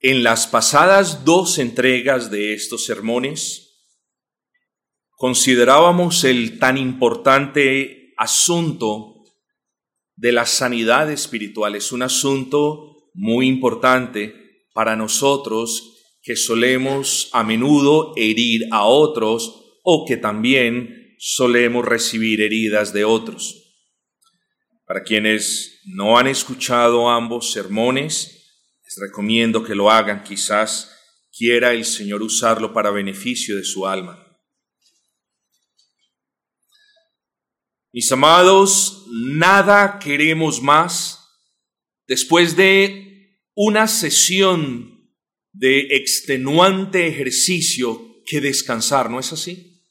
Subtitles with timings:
[0.00, 3.82] En las pasadas dos entregas de estos sermones,
[5.16, 9.24] considerábamos el tan importante asunto
[10.14, 11.74] de la sanidad espiritual.
[11.74, 20.04] Es un asunto muy importante para nosotros que solemos a menudo herir a otros o
[20.06, 23.64] que también solemos recibir heridas de otros.
[24.86, 28.37] Para quienes no han escuchado ambos sermones,
[29.00, 30.94] recomiendo que lo hagan, quizás
[31.32, 34.24] quiera el Señor usarlo para beneficio de su alma.
[37.92, 41.18] Mis amados, nada queremos más
[42.06, 45.10] después de una sesión
[45.52, 49.82] de extenuante ejercicio que descansar, ¿no es así?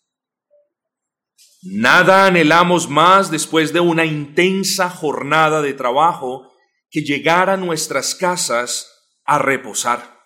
[1.63, 6.53] Nada anhelamos más después de una intensa jornada de trabajo
[6.89, 8.96] que llegar a nuestras casas
[9.27, 10.17] a reposar.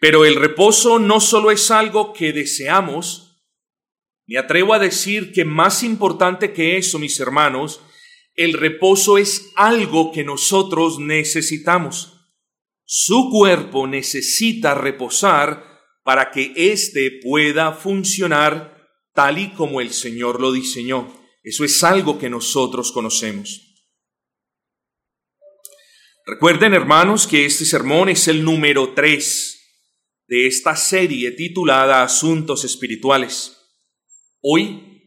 [0.00, 3.42] Pero el reposo no solo es algo que deseamos,
[4.26, 7.80] me atrevo a decir que más importante que eso, mis hermanos,
[8.34, 12.14] el reposo es algo que nosotros necesitamos.
[12.84, 20.52] Su cuerpo necesita reposar para que éste pueda funcionar tal y como el Señor lo
[20.52, 21.12] diseñó.
[21.42, 23.67] Eso es algo que nosotros conocemos.
[26.30, 29.86] Recuerden, hermanos, que este sermón es el número 3
[30.26, 33.56] de esta serie titulada Asuntos Espirituales.
[34.42, 35.00] Hoy,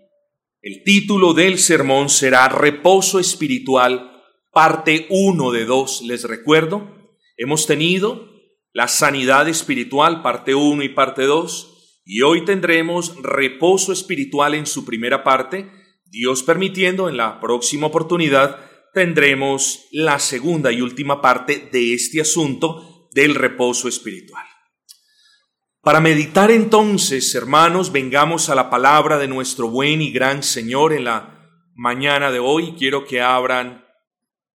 [0.63, 6.01] el título del sermón será Reposo Espiritual, parte 1 de 2.
[6.07, 6.89] Les recuerdo,
[7.37, 8.27] hemos tenido
[8.73, 14.85] la sanidad espiritual, parte 1 y parte 2, y hoy tendremos reposo espiritual en su
[14.85, 15.69] primera parte,
[16.05, 23.09] Dios permitiendo en la próxima oportunidad tendremos la segunda y última parte de este asunto
[23.13, 24.45] del reposo espiritual.
[25.81, 31.05] Para meditar entonces, hermanos, vengamos a la palabra de nuestro buen y gran Señor en
[31.05, 32.75] la mañana de hoy.
[32.77, 33.83] Quiero que abran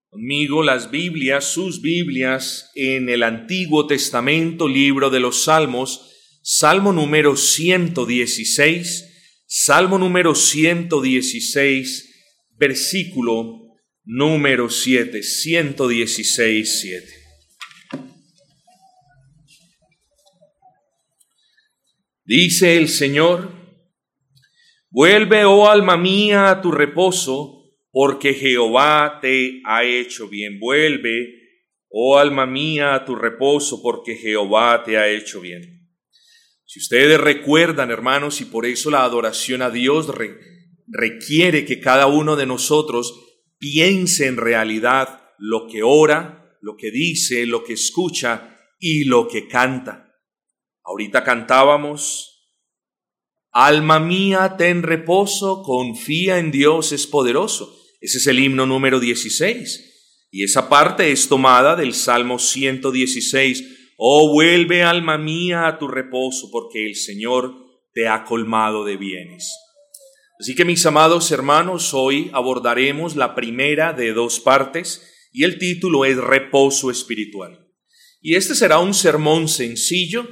[0.10, 6.12] conmigo las Biblias, sus Biblias, en el Antiguo Testamento, libro de los Salmos,
[6.44, 12.14] Salmo número 116, Salmo número 116,
[12.52, 13.65] versículo
[14.06, 17.26] número 7, 116, 7.
[22.24, 23.52] Dice el Señor,
[24.90, 30.60] vuelve, oh alma mía, a tu reposo, porque Jehová te ha hecho bien.
[30.60, 31.34] Vuelve,
[31.90, 35.76] oh alma mía, a tu reposo, porque Jehová te ha hecho bien.
[36.66, 40.12] Si ustedes recuerdan, hermanos, y por eso la adoración a Dios
[40.88, 47.46] requiere que cada uno de nosotros piense en realidad lo que ora, lo que dice,
[47.46, 50.14] lo que escucha y lo que canta.
[50.84, 52.36] Ahorita cantábamos,
[53.58, 57.74] Alma mía, ten reposo, confía en Dios, es poderoso.
[58.02, 60.28] Ese es el himno número 16.
[60.30, 63.94] Y esa parte es tomada del Salmo 116.
[63.98, 67.56] Oh, vuelve alma mía a tu reposo, porque el Señor
[67.94, 69.58] te ha colmado de bienes.
[70.38, 76.04] Así que mis amados hermanos, hoy abordaremos la primera de dos partes y el título
[76.04, 77.72] es Reposo Espiritual.
[78.22, 80.28] Y este será un sermón sencillo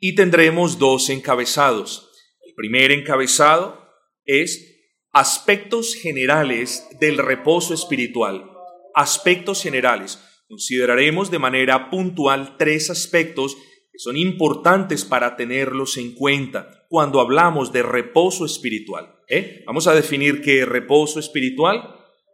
[0.00, 2.10] y tendremos dos encabezados.
[2.44, 3.80] El primer encabezado
[4.24, 4.74] es
[5.12, 8.50] aspectos generales del reposo espiritual.
[8.92, 10.18] Aspectos generales.
[10.48, 17.72] Consideraremos de manera puntual tres aspectos que son importantes para tenerlos en cuenta cuando hablamos
[17.72, 19.16] de reposo espiritual.
[19.28, 19.64] ¿eh?
[19.66, 21.82] Vamos a definir qué es reposo espiritual,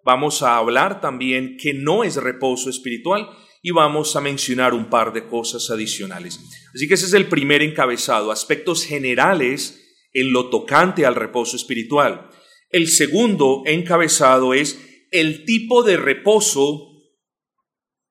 [0.05, 3.27] vamos a hablar también que no es reposo espiritual
[3.63, 6.39] y vamos a mencionar un par de cosas adicionales.
[6.75, 9.83] Así que ese es el primer encabezado, aspectos generales
[10.13, 12.29] en lo tocante al reposo espiritual.
[12.69, 14.79] El segundo encabezado es
[15.11, 16.87] el tipo de reposo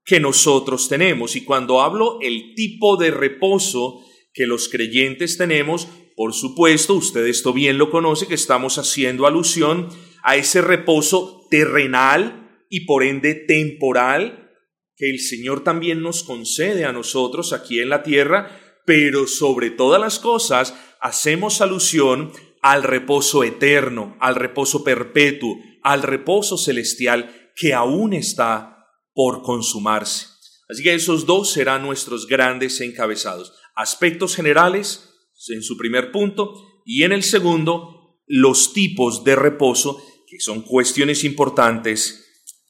[0.04, 1.36] que nosotros tenemos.
[1.36, 4.04] Y cuando hablo el tipo de reposo
[4.34, 5.88] que los creyentes tenemos,
[6.20, 9.88] por supuesto, usted esto bien lo conoce, que estamos haciendo alusión
[10.22, 14.52] a ese reposo terrenal y por ende temporal
[14.98, 18.52] que el Señor también nos concede a nosotros aquí en la tierra,
[18.86, 26.58] pero sobre todas las cosas hacemos alusión al reposo eterno, al reposo perpetuo, al reposo
[26.58, 30.26] celestial que aún está por consumarse.
[30.68, 33.54] Así que esos dos serán nuestros grandes encabezados.
[33.74, 35.09] Aspectos generales
[35.48, 41.24] en su primer punto y en el segundo los tipos de reposo que son cuestiones
[41.24, 42.26] importantes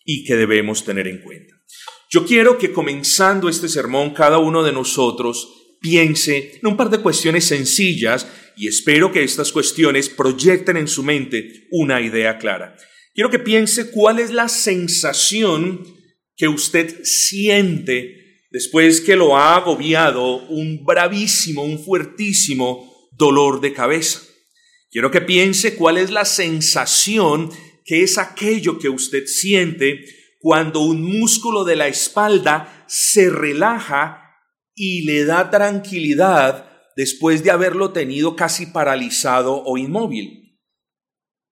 [0.05, 1.55] y que debemos tener en cuenta.
[2.09, 6.99] Yo quiero que comenzando este sermón cada uno de nosotros piense en un par de
[6.99, 12.75] cuestiones sencillas y espero que estas cuestiones proyecten en su mente una idea clara.
[13.13, 15.83] Quiero que piense cuál es la sensación
[16.35, 18.18] que usted siente
[18.49, 24.21] después que lo ha agobiado un bravísimo, un fuertísimo dolor de cabeza.
[24.91, 27.51] Quiero que piense cuál es la sensación
[27.85, 30.05] que es aquello que usted siente
[30.39, 34.23] cuando un músculo de la espalda se relaja
[34.73, 40.59] y le da tranquilidad después de haberlo tenido casi paralizado o inmóvil.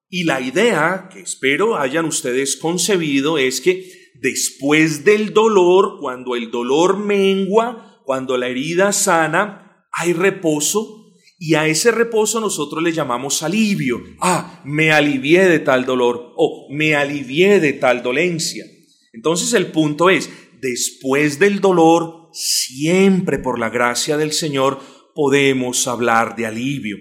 [0.09, 6.51] Y la idea que espero hayan ustedes concebido es que después del dolor, cuando el
[6.51, 10.97] dolor mengua, cuando la herida sana, hay reposo
[11.39, 14.01] y a ese reposo nosotros le llamamos alivio.
[14.19, 18.65] Ah, me alivié de tal dolor o me alivié de tal dolencia.
[19.13, 20.29] Entonces el punto es,
[20.61, 24.79] después del dolor, siempre por la gracia del Señor
[25.13, 26.97] podemos hablar de alivio.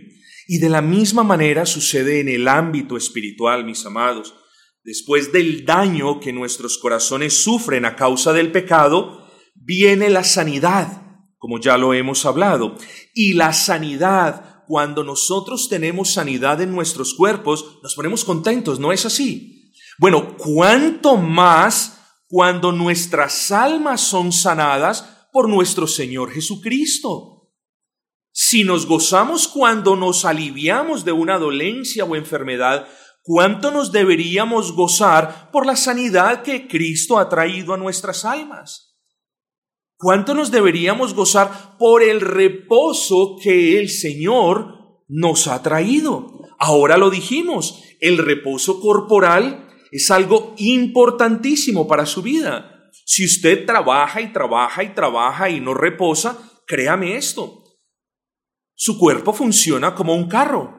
[0.46, 4.34] Y de la misma manera sucede en el ámbito espiritual, mis amados.
[4.86, 11.02] Después del daño que nuestros corazones sufren a causa del pecado, viene la sanidad,
[11.38, 12.76] como ya lo hemos hablado.
[13.12, 19.04] Y la sanidad, cuando nosotros tenemos sanidad en nuestros cuerpos, nos ponemos contentos, ¿no es
[19.04, 19.72] así?
[19.98, 27.50] Bueno, ¿cuánto más cuando nuestras almas son sanadas por nuestro Señor Jesucristo.
[28.32, 32.88] Si nos gozamos cuando nos aliviamos de una dolencia o enfermedad,
[33.26, 38.96] ¿cuánto nos deberíamos gozar por la sanidad que Cristo ha traído a nuestras almas?
[39.98, 46.38] ¿Cuánto nos deberíamos gozar por el reposo que el Señor nos ha traído?
[46.58, 52.90] Ahora lo dijimos, el reposo corporal es algo importantísimo para su vida.
[53.04, 57.64] Si usted trabaja y trabaja y trabaja y no reposa, créame esto.
[58.74, 60.75] Su cuerpo funciona como un carro.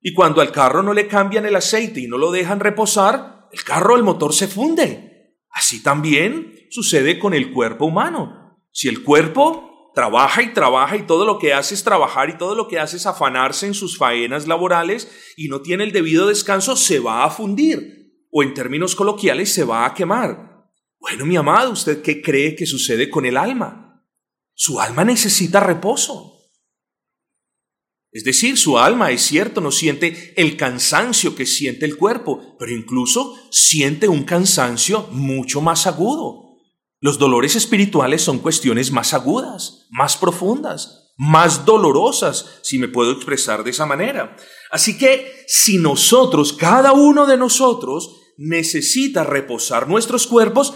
[0.00, 3.64] Y cuando al carro no le cambian el aceite y no lo dejan reposar, el
[3.64, 5.36] carro, el motor se funde.
[5.50, 8.58] Así también sucede con el cuerpo humano.
[8.70, 12.54] Si el cuerpo trabaja y trabaja y todo lo que hace es trabajar y todo
[12.54, 16.76] lo que hace es afanarse en sus faenas laborales y no tiene el debido descanso,
[16.76, 17.96] se va a fundir
[18.30, 20.68] o en términos coloquiales se va a quemar.
[20.98, 24.04] Bueno, mi amado, ¿usted qué cree que sucede con el alma?
[24.52, 26.35] Su alma necesita reposo.
[28.16, 32.72] Es decir, su alma, es cierto, no siente el cansancio que siente el cuerpo, pero
[32.72, 36.56] incluso siente un cansancio mucho más agudo.
[36.98, 43.62] Los dolores espirituales son cuestiones más agudas, más profundas, más dolorosas, si me puedo expresar
[43.62, 44.34] de esa manera.
[44.70, 50.72] Así que si nosotros, cada uno de nosotros, necesita reposar nuestros cuerpos,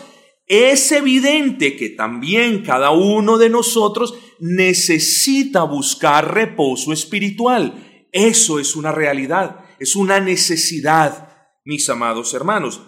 [0.50, 8.08] es evidente que también cada uno de nosotros necesita buscar reposo espiritual.
[8.11, 11.29] Eso es una realidad, es una necesidad,
[11.64, 12.82] mis amados hermanos.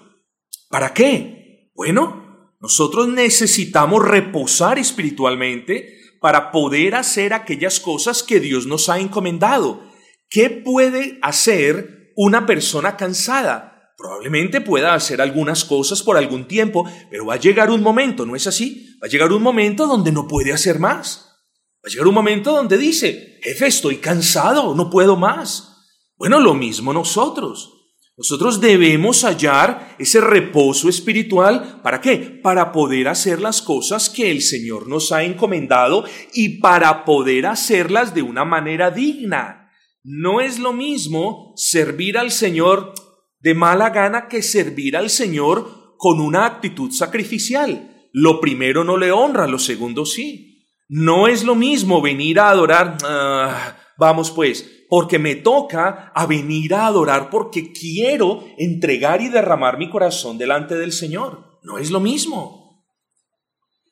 [0.71, 1.71] ¿Para qué?
[1.77, 9.89] Bueno, nosotros necesitamos reposar espiritualmente para poder hacer aquellas cosas que Dios nos ha encomendado.
[10.29, 13.72] ¿Qué puede hacer una persona cansada?
[14.03, 18.35] Probablemente pueda hacer algunas cosas por algún tiempo, pero va a llegar un momento, ¿no
[18.35, 18.97] es así?
[19.01, 21.29] Va a llegar un momento donde no puede hacer más.
[21.77, 25.85] Va a llegar un momento donde dice, jefe, estoy cansado, no puedo más.
[26.17, 27.93] Bueno, lo mismo nosotros.
[28.17, 31.81] Nosotros debemos hallar ese reposo espiritual.
[31.85, 32.17] ¿Para qué?
[32.43, 36.05] Para poder hacer las cosas que el Señor nos ha encomendado
[36.35, 39.71] y para poder hacerlas de una manera digna.
[40.03, 42.95] No es lo mismo servir al Señor
[43.43, 48.09] de mala gana que servir al Señor con una actitud sacrificial.
[48.13, 50.69] Lo primero no le honra, lo segundo sí.
[50.89, 56.75] No es lo mismo venir a adorar, ah, vamos pues, porque me toca a venir
[56.75, 61.59] a adorar porque quiero entregar y derramar mi corazón delante del Señor.
[61.63, 62.85] No es lo mismo.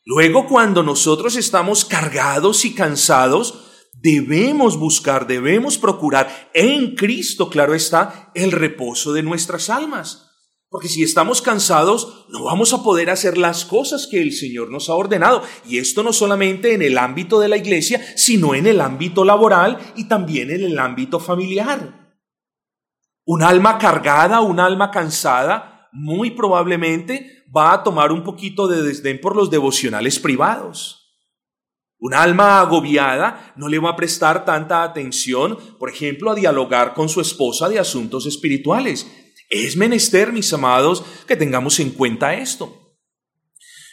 [0.04, 8.30] Luego cuando nosotros estamos cargados y cansados, debemos buscar, debemos procurar en Cristo, claro está,
[8.34, 10.26] el reposo de nuestras almas.
[10.70, 14.88] Porque si estamos cansados, no vamos a poder hacer las cosas que el Señor nos
[14.88, 15.42] ha ordenado.
[15.66, 19.78] Y esto no solamente en el ámbito de la iglesia, sino en el ámbito laboral
[19.96, 22.14] y también en el ámbito familiar.
[23.24, 29.20] Un alma cargada, un alma cansada, muy probablemente va a tomar un poquito de desdén
[29.20, 30.99] por los devocionales privados.
[32.00, 37.10] Un alma agobiada no le va a prestar tanta atención, por ejemplo, a dialogar con
[37.10, 39.06] su esposa de asuntos espirituales.
[39.50, 42.96] Es menester, mis amados, que tengamos en cuenta esto.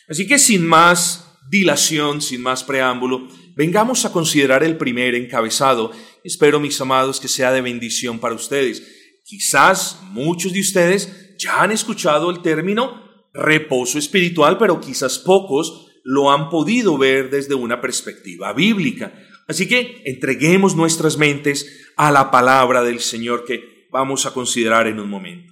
[0.07, 5.91] Así que sin más dilación, sin más preámbulo, vengamos a considerar el primer encabezado.
[6.23, 8.83] Espero, mis amados, que sea de bendición para ustedes.
[9.25, 16.31] Quizás muchos de ustedes ya han escuchado el término reposo espiritual, pero quizás pocos lo
[16.31, 19.11] han podido ver desde una perspectiva bíblica.
[19.45, 25.01] Así que entreguemos nuestras mentes a la palabra del Señor que vamos a considerar en
[25.01, 25.51] un momento.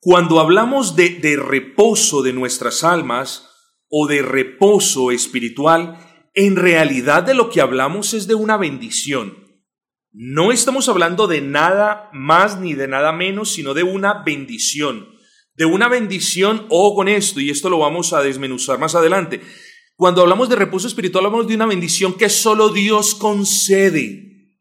[0.00, 3.50] Cuando hablamos de, reposo de nuestras almas
[3.90, 5.98] o de reposo espiritual,
[6.32, 9.36] en realidad de lo que hablamos es de una bendición.
[10.12, 15.11] No estamos hablando de nada más ni de nada menos, sino de una bendición.
[15.54, 19.40] De una bendición, o con esto, y esto lo vamos a desmenuzar más adelante,
[19.96, 24.58] cuando hablamos de reposo espiritual, hablamos de una bendición que solo Dios concede.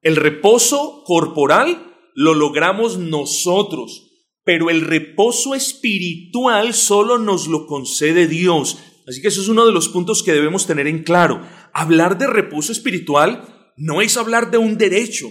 [0.00, 4.06] El reposo corporal lo logramos nosotros,
[4.44, 8.78] pero el reposo espiritual solo nos lo concede Dios.
[9.08, 11.42] Así que eso es uno de los puntos que debemos tener en claro.
[11.74, 15.28] Hablar de reposo espiritual no es hablar de un derecho,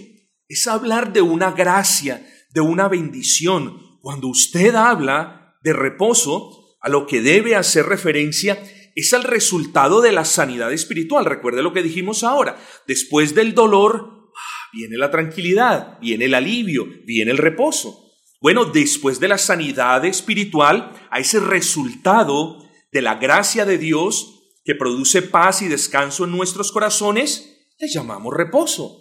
[0.48, 3.80] es hablar de una gracia, de una bendición.
[4.06, 8.56] Cuando usted habla de reposo, a lo que debe hacer referencia
[8.94, 11.24] es el resultado de la sanidad espiritual.
[11.24, 12.56] Recuerde lo que dijimos ahora.
[12.86, 18.12] Después del dolor ah, viene la tranquilidad, viene el alivio, viene el reposo.
[18.40, 24.76] Bueno, después de la sanidad espiritual, a ese resultado de la gracia de Dios que
[24.76, 29.00] produce paz y descanso en nuestros corazones, le llamamos reposo.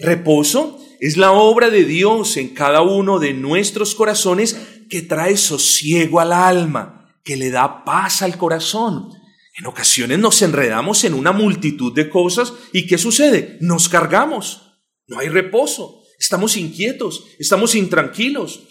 [0.00, 4.56] Reposo es la obra de Dios en cada uno de nuestros corazones
[4.88, 9.10] que trae sosiego al alma que le da paz al corazón.
[9.56, 13.56] En ocasiones nos enredamos en una multitud de cosas y ¿qué sucede?
[13.60, 14.62] Nos cargamos.
[15.06, 16.02] No hay reposo.
[16.18, 18.62] Estamos inquietos, estamos intranquilos.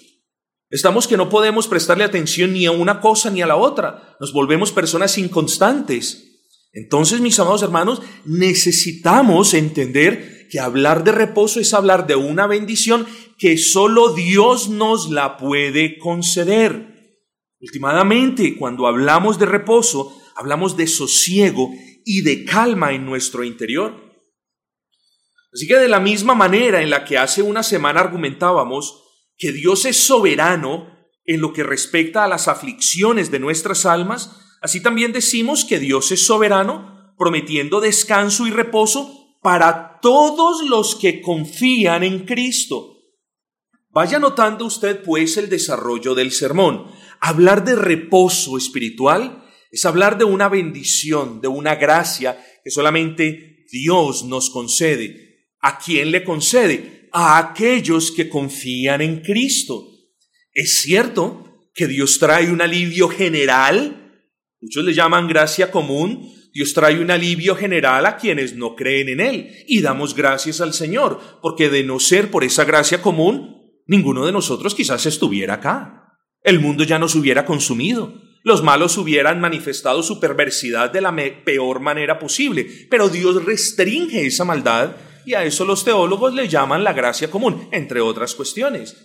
[0.70, 4.16] Estamos que no podemos prestarle atención ni a una cosa ni a la otra.
[4.20, 6.34] Nos volvemos personas inconstantes.
[6.72, 13.08] Entonces, mis amados hermanos, necesitamos entender que hablar de reposo es hablar de una bendición
[13.40, 17.18] que solo Dios nos la puede conceder.
[17.60, 21.72] Últimamente, cuando hablamos de reposo, hablamos de sosiego
[22.06, 24.00] y de calma en nuestro interior.
[25.52, 29.02] Así que de la misma manera en la que hace una semana argumentábamos
[29.36, 30.88] que Dios es soberano
[31.26, 36.12] en lo que respecta a las aflicciones de nuestras almas, así también decimos que Dios
[36.12, 42.98] es soberano, prometiendo descanso y reposo para todos los que confían en Cristo.
[43.90, 46.88] Vaya notando usted pues el desarrollo del sermón.
[47.20, 54.24] Hablar de reposo espiritual es hablar de una bendición, de una gracia que solamente Dios
[54.24, 55.50] nos concede.
[55.60, 57.10] ¿A quién le concede?
[57.12, 59.88] A aquellos que confían en Cristo.
[60.54, 64.28] Es cierto que Dios trae un alivio general,
[64.62, 69.20] muchos le llaman gracia común, Dios trae un alivio general a quienes no creen en
[69.20, 74.26] Él y damos gracias al Señor, porque de no ser por esa gracia común, ninguno
[74.26, 76.20] de nosotros quizás estuviera acá.
[76.44, 78.22] El mundo ya nos hubiera consumido.
[78.44, 82.68] Los malos hubieran manifestado su perversidad de la peor manera posible.
[82.90, 87.70] Pero Dios restringe esa maldad y a eso los teólogos le llaman la gracia común,
[87.72, 88.96] entre otras cuestiones.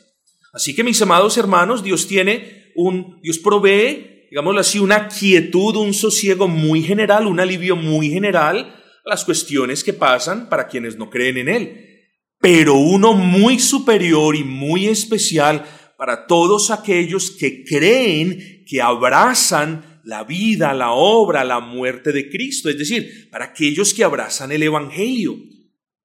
[0.53, 5.95] Así que mis amados hermanos, Dios tiene un, Dios provee, digámoslo así, una quietud, un
[5.95, 11.11] sosiego muy general, un alivio muy general a las cuestiones que pasan para quienes no
[11.11, 11.85] creen en Él.
[12.41, 15.65] Pero uno muy superior y muy especial
[15.97, 22.71] para todos aquellos que creen, que abrazan la vida, la obra, la muerte de Cristo,
[22.71, 25.37] es decir, para aquellos que abrazan el Evangelio.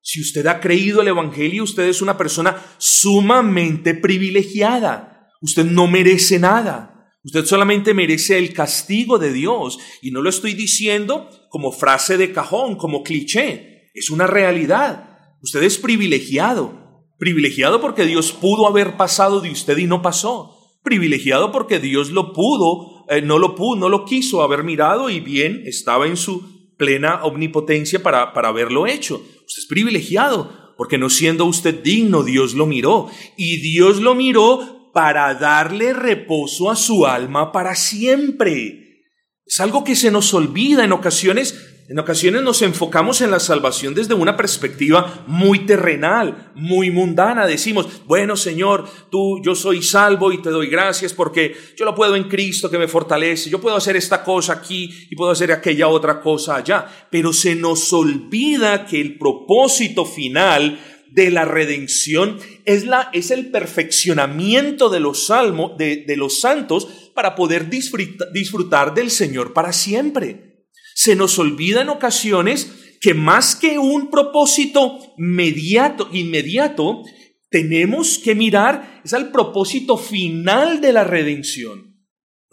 [0.01, 5.29] Si usted ha creído el Evangelio, usted es una persona sumamente privilegiada.
[5.41, 6.92] Usted no merece nada.
[7.23, 9.79] Usted solamente merece el castigo de Dios.
[10.01, 13.89] Y no lo estoy diciendo como frase de cajón, como cliché.
[13.93, 15.37] Es una realidad.
[15.41, 17.05] Usted es privilegiado.
[17.17, 20.57] Privilegiado porque Dios pudo haber pasado de usted y no pasó.
[20.83, 25.21] Privilegiado porque Dios lo pudo, eh, no lo pudo, no lo quiso haber mirado y
[25.21, 29.15] bien estaba en su plena omnipotencia para, para haberlo hecho.
[29.15, 33.09] Usted es privilegiado porque no siendo usted digno, Dios lo miró.
[33.37, 39.01] Y Dios lo miró para darle reposo a su alma para siempre.
[39.45, 43.93] Es algo que se nos olvida en ocasiones en ocasiones nos enfocamos en la salvación
[43.93, 47.45] desde una perspectiva muy terrenal, muy mundana.
[47.45, 52.15] Decimos, bueno Señor, tú, yo soy salvo y te doy gracias porque yo lo puedo
[52.15, 53.49] en Cristo que me fortalece.
[53.49, 56.87] Yo puedo hacer esta cosa aquí y puedo hacer aquella otra cosa allá.
[57.11, 60.79] Pero se nos olvida que el propósito final
[61.13, 67.11] de la redención es, la, es el perfeccionamiento de los salmos, de, de los santos,
[67.13, 70.65] para poder disfrutar del Señor para siempre.
[70.95, 77.03] Se nos olvida en ocasiones que más que un propósito inmediato, inmediato,
[77.49, 81.92] tenemos que mirar es al propósito final de la redención.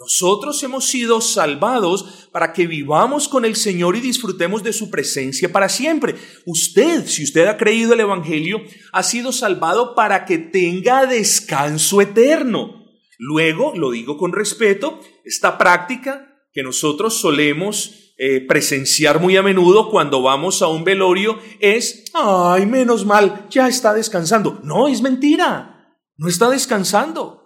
[0.00, 5.52] Nosotros hemos sido salvados para que vivamos con el Señor y disfrutemos de su presencia
[5.52, 6.14] para siempre.
[6.46, 12.86] Usted, si usted ha creído el Evangelio, ha sido salvado para que tenga descanso eterno.
[13.18, 19.90] Luego, lo digo con respeto, esta práctica que nosotros solemos eh, presenciar muy a menudo
[19.90, 24.60] cuando vamos a un velorio es, ay, menos mal, ya está descansando.
[24.64, 27.39] No, es mentira, no está descansando.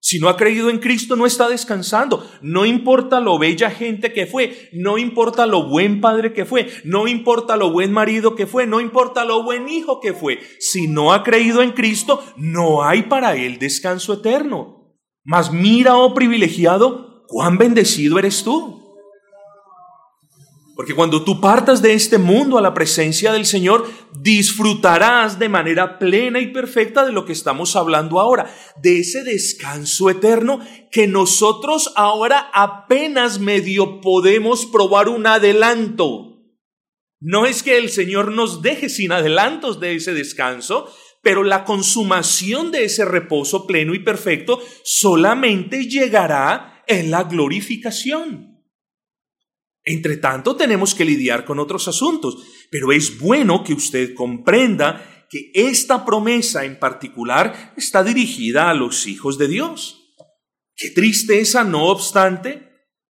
[0.00, 2.28] Si no ha creído en Cristo, no está descansando.
[2.40, 7.08] No importa lo bella gente que fue, no importa lo buen padre que fue, no
[7.08, 10.38] importa lo buen marido que fue, no importa lo buen hijo que fue.
[10.60, 14.96] Si no ha creído en Cristo, no hay para él descanso eterno.
[15.24, 18.77] Mas mira, oh privilegiado, cuán bendecido eres tú.
[20.78, 25.98] Porque cuando tú partas de este mundo a la presencia del Señor, disfrutarás de manera
[25.98, 28.48] plena y perfecta de lo que estamos hablando ahora,
[28.80, 30.60] de ese descanso eterno
[30.92, 36.44] que nosotros ahora apenas medio podemos probar un adelanto.
[37.18, 40.88] No es que el Señor nos deje sin adelantos de ese descanso,
[41.24, 48.57] pero la consumación de ese reposo pleno y perfecto solamente llegará en la glorificación.
[49.90, 52.36] Entre tanto, tenemos que lidiar con otros asuntos,
[52.70, 59.06] pero es bueno que usted comprenda que esta promesa en particular está dirigida a los
[59.06, 60.14] hijos de Dios.
[60.76, 62.68] Qué tristeza, no obstante,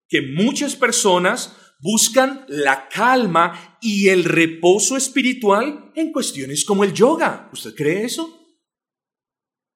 [0.10, 7.50] que muchas personas buscan la calma y el reposo espiritual en cuestiones como el yoga.
[7.54, 8.38] ¿Usted cree eso?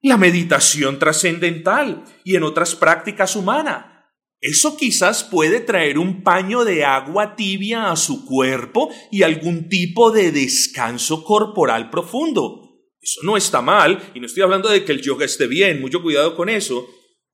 [0.02, 3.99] La meditación trascendental y en otras prácticas humanas.
[4.42, 10.12] Eso quizás puede traer un paño de agua tibia a su cuerpo y algún tipo
[10.12, 12.70] de descanso corporal profundo.
[13.02, 16.02] Eso no está mal, y no estoy hablando de que el yoga esté bien, mucho
[16.02, 16.88] cuidado con eso,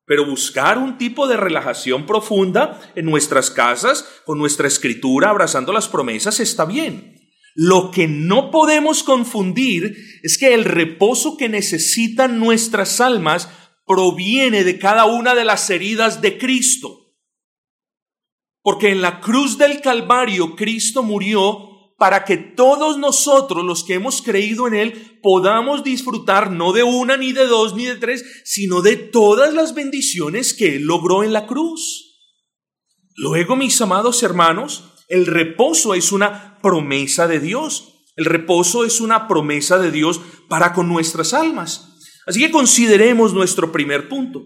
[0.05, 5.87] pero buscar un tipo de relajación profunda en nuestras casas, con nuestra escritura, abrazando las
[5.87, 7.15] promesas, está bien.
[7.55, 13.49] Lo que no podemos confundir es que el reposo que necesitan nuestras almas
[13.85, 17.13] proviene de cada una de las heridas de Cristo.
[18.61, 24.21] Porque en la cruz del Calvario Cristo murió para que todos nosotros, los que hemos
[24.21, 28.81] creído en Él, podamos disfrutar no de una, ni de dos, ni de tres, sino
[28.81, 32.17] de todas las bendiciones que Él logró en la cruz.
[33.15, 37.93] Luego, mis amados hermanos, el reposo es una promesa de Dios.
[38.15, 40.19] El reposo es una promesa de Dios
[40.49, 41.94] para con nuestras almas.
[42.25, 44.45] Así que consideremos nuestro primer punto.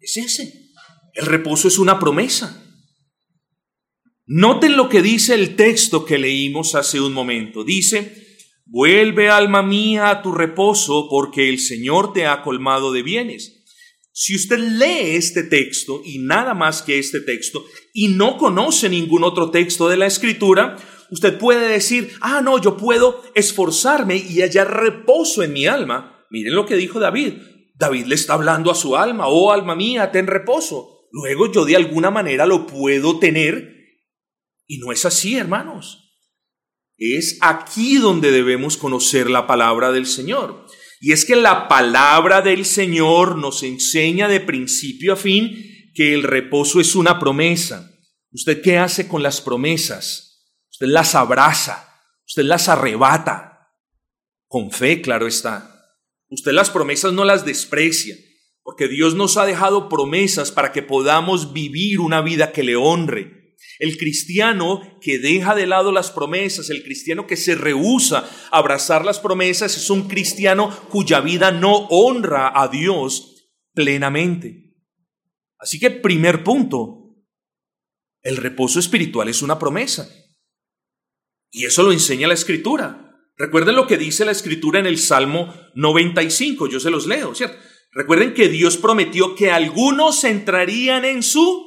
[0.00, 0.70] Es ese.
[1.14, 2.58] El reposo es una promesa.
[4.26, 7.64] Noten lo que dice el texto que leímos hace un momento.
[7.64, 13.64] Dice, vuelve alma mía a tu reposo porque el Señor te ha colmado de bienes.
[14.12, 19.24] Si usted lee este texto y nada más que este texto y no conoce ningún
[19.24, 20.76] otro texto de la escritura,
[21.10, 26.54] usted puede decir, ah, no, yo puedo esforzarme y hallar reposo en mi alma Miren
[26.54, 27.34] lo que dijo David.
[27.74, 31.08] David le está hablando a su alma, oh alma mía, ten reposo.
[31.12, 34.00] Luego yo de alguna manera lo puedo tener.
[34.66, 36.16] Y no es así, hermanos.
[36.96, 40.64] Es aquí donde debemos conocer la palabra del Señor.
[41.02, 46.22] Y es que la palabra del Señor nos enseña de principio a fin que el
[46.22, 47.90] reposo es una promesa.
[48.30, 50.46] ¿Usted qué hace con las promesas?
[50.70, 51.92] Usted las abraza,
[52.26, 53.68] usted las arrebata.
[54.46, 55.71] Con fe, claro está.
[56.32, 58.16] Usted las promesas no las desprecia,
[58.62, 63.54] porque Dios nos ha dejado promesas para que podamos vivir una vida que le honre.
[63.78, 69.04] El cristiano que deja de lado las promesas, el cristiano que se rehúsa a abrazar
[69.04, 74.74] las promesas, es un cristiano cuya vida no honra a Dios plenamente.
[75.58, 77.26] Así que primer punto,
[78.22, 80.08] el reposo espiritual es una promesa.
[81.50, 83.11] Y eso lo enseña la escritura.
[83.42, 87.56] Recuerden lo que dice la escritura en el Salmo 95, yo se los leo, ¿cierto?
[87.90, 91.66] Recuerden que Dios prometió que algunos entrarían en su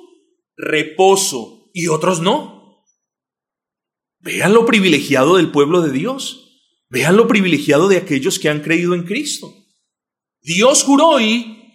[0.55, 2.81] reposo y otros no.
[4.21, 6.61] Vean lo privilegiado del pueblo de Dios.
[6.87, 9.53] Vean lo privilegiado de aquellos que han creído en Cristo.
[10.41, 11.73] Dios juró y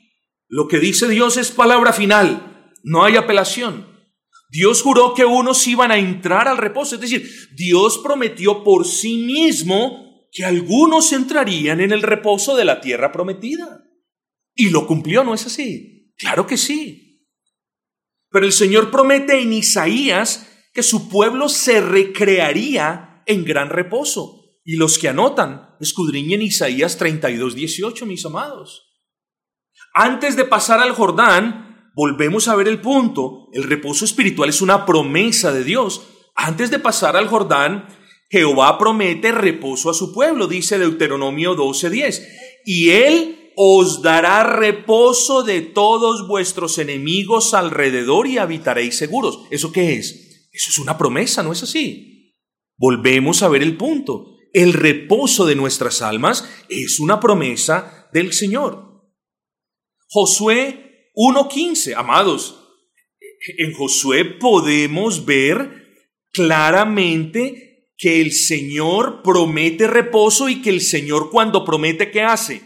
[0.48, 2.72] lo que dice Dios es palabra final.
[2.82, 3.86] No hay apelación.
[4.50, 9.18] Dios juró que unos iban a entrar al reposo, es decir, Dios prometió por sí
[9.18, 13.84] mismo que algunos entrarían en el reposo de la tierra prometida.
[14.54, 16.12] Y lo cumplió, ¿no es así?
[16.16, 17.28] Claro que sí.
[18.30, 24.58] Pero el Señor promete en Isaías que su pueblo se recrearía en gran reposo.
[24.64, 29.00] Y los que anotan, escudriñen Isaías 32, 18, mis amados.
[29.94, 31.69] Antes de pasar al Jordán,
[32.00, 33.50] volvemos a ver el punto.
[33.52, 36.00] El reposo espiritual es una promesa de Dios.
[36.34, 37.88] Antes de pasar al Jordán,
[38.30, 42.26] Jehová promete reposo a su pueblo, dice Deuteronomio 12:10.
[42.64, 49.40] Y él os dará reposo de todos vuestros enemigos alrededor y habitaréis seguros.
[49.50, 50.48] ¿Eso qué es?
[50.54, 52.34] Eso es una promesa, ¿no es así?
[52.78, 54.38] Volvemos a ver el punto.
[54.54, 59.04] El reposo de nuestras almas es una promesa del Señor.
[60.08, 62.60] Josué 1.15, amados,
[63.58, 65.80] en Josué podemos ver
[66.32, 72.62] claramente que el Señor promete reposo y que el Señor cuando promete, ¿qué hace?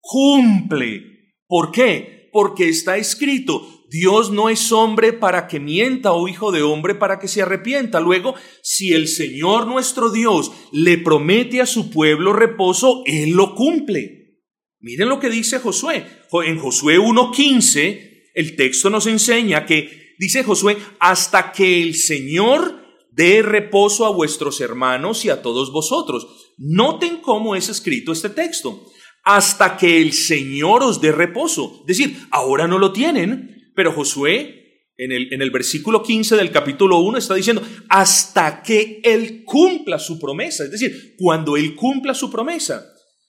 [0.00, 1.34] Cumple.
[1.46, 2.28] ¿Por qué?
[2.32, 7.18] Porque está escrito, Dios no es hombre para que mienta o hijo de hombre para
[7.18, 8.00] que se arrepienta.
[8.00, 14.17] Luego, si el Señor nuestro Dios le promete a su pueblo reposo, Él lo cumple.
[14.80, 16.06] Miren lo que dice Josué.
[16.46, 23.42] En Josué 1.15, el texto nos enseña que, dice Josué, hasta que el Señor dé
[23.42, 26.54] reposo a vuestros hermanos y a todos vosotros.
[26.56, 28.86] Noten cómo es escrito este texto.
[29.24, 31.80] Hasta que el Señor os dé reposo.
[31.80, 34.54] Es decir, ahora no lo tienen, pero Josué
[34.96, 39.98] en el, en el versículo 15 del capítulo 1 está diciendo, hasta que Él cumpla
[39.98, 40.64] su promesa.
[40.64, 42.84] Es decir, cuando Él cumpla su promesa.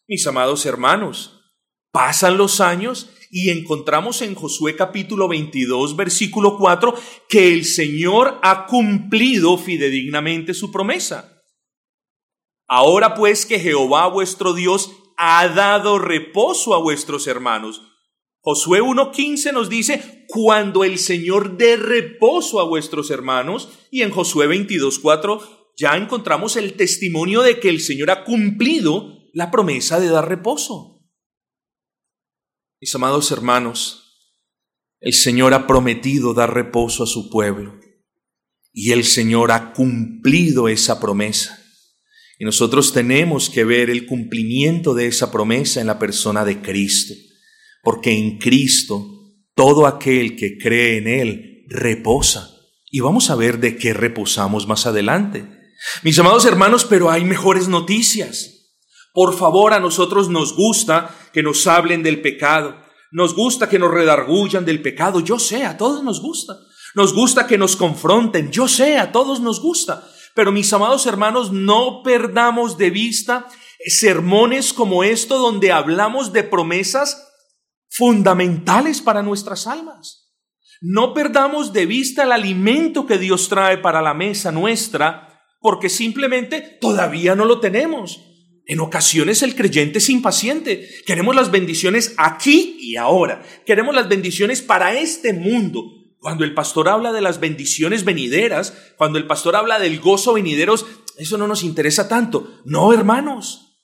[0.07, 1.38] Mis amados hermanos,
[1.91, 6.93] Pasan los años y encontramos en Josué capítulo 22, versículo 4,
[7.27, 11.43] que el Señor ha cumplido fidedignamente su promesa.
[12.67, 17.81] Ahora pues que Jehová vuestro Dios ha dado reposo a vuestros hermanos.
[18.41, 24.47] Josué 1.15 nos dice, cuando el Señor dé reposo a vuestros hermanos, y en Josué
[24.47, 25.41] 22.4
[25.75, 30.98] ya encontramos el testimonio de que el Señor ha cumplido la promesa de dar reposo.
[32.81, 34.23] Mis amados hermanos,
[35.01, 37.77] el Señor ha prometido dar reposo a su pueblo
[38.71, 41.61] y el Señor ha cumplido esa promesa.
[42.37, 47.13] Y nosotros tenemos que ver el cumplimiento de esa promesa en la persona de Cristo,
[47.83, 52.49] porque en Cristo todo aquel que cree en Él reposa.
[52.89, 55.45] Y vamos a ver de qué reposamos más adelante.
[56.01, 58.58] Mis amados hermanos, pero hay mejores noticias.
[59.19, 62.77] Por favor, a nosotros nos gusta que nos hablen del pecado.
[63.11, 65.19] Nos gusta que nos redargullan del pecado.
[65.19, 66.57] Yo sé, a todos nos gusta.
[66.95, 68.49] Nos gusta que nos confronten.
[68.49, 70.07] Yo sé, a todos nos gusta.
[70.35, 73.45] Pero mis amados hermanos, no perdamos de vista
[73.87, 77.27] sermones como esto donde hablamos de promesas
[77.89, 80.31] fundamentales para nuestras almas.
[80.79, 86.61] No perdamos de vista el alimento que Dios trae para la mesa nuestra porque simplemente
[86.61, 88.28] todavía no lo tenemos.
[88.69, 90.87] En ocasiones el creyente es impaciente.
[91.07, 93.41] Queremos las bendiciones aquí y ahora.
[93.65, 95.85] Queremos las bendiciones para este mundo.
[96.19, 100.85] Cuando el pastor habla de las bendiciones venideras, cuando el pastor habla del gozo venideros,
[101.17, 102.61] eso no nos interesa tanto.
[102.63, 103.79] No, hermanos.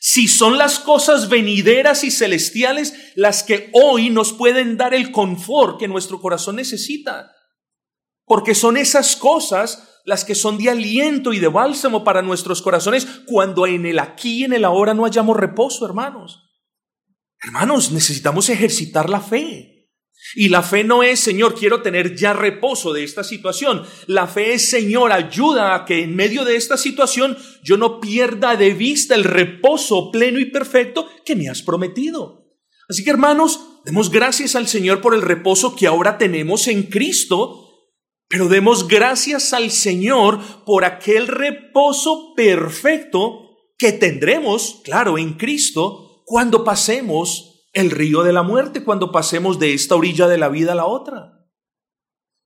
[0.00, 5.78] Si son las cosas venideras y celestiales las que hoy nos pueden dar el confort
[5.78, 7.30] que nuestro corazón necesita.
[8.24, 13.06] Porque son esas cosas las que son de aliento y de bálsamo para nuestros corazones
[13.26, 16.44] cuando en el aquí y en el ahora no hayamos reposo, hermanos.
[17.42, 19.70] Hermanos, necesitamos ejercitar la fe.
[20.34, 23.82] Y la fe no es, Señor, quiero tener ya reposo de esta situación.
[24.06, 28.56] La fe es, Señor, ayuda a que en medio de esta situación yo no pierda
[28.56, 32.46] de vista el reposo pleno y perfecto que me has prometido.
[32.88, 37.63] Así que, hermanos, demos gracias al Señor por el reposo que ahora tenemos en Cristo
[38.34, 46.64] pero demos gracias al Señor por aquel reposo perfecto que tendremos, claro, en Cristo, cuando
[46.64, 50.74] pasemos el río de la muerte, cuando pasemos de esta orilla de la vida a
[50.74, 51.46] la otra.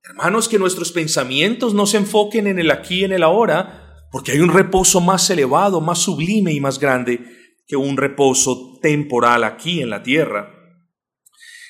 [0.03, 4.33] Hermanos, que nuestros pensamientos no se enfoquen en el aquí y en el ahora, porque
[4.33, 7.19] hay un reposo más elevado, más sublime y más grande
[7.65, 10.53] que un reposo temporal aquí en la tierra.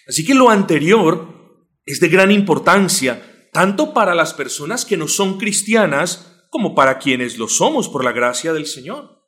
[0.10, 3.29] Así que lo anterior es de gran importancia
[3.60, 8.14] tanto para las personas que no son cristianas como para quienes lo somos por la
[8.14, 9.28] gracia del Señor.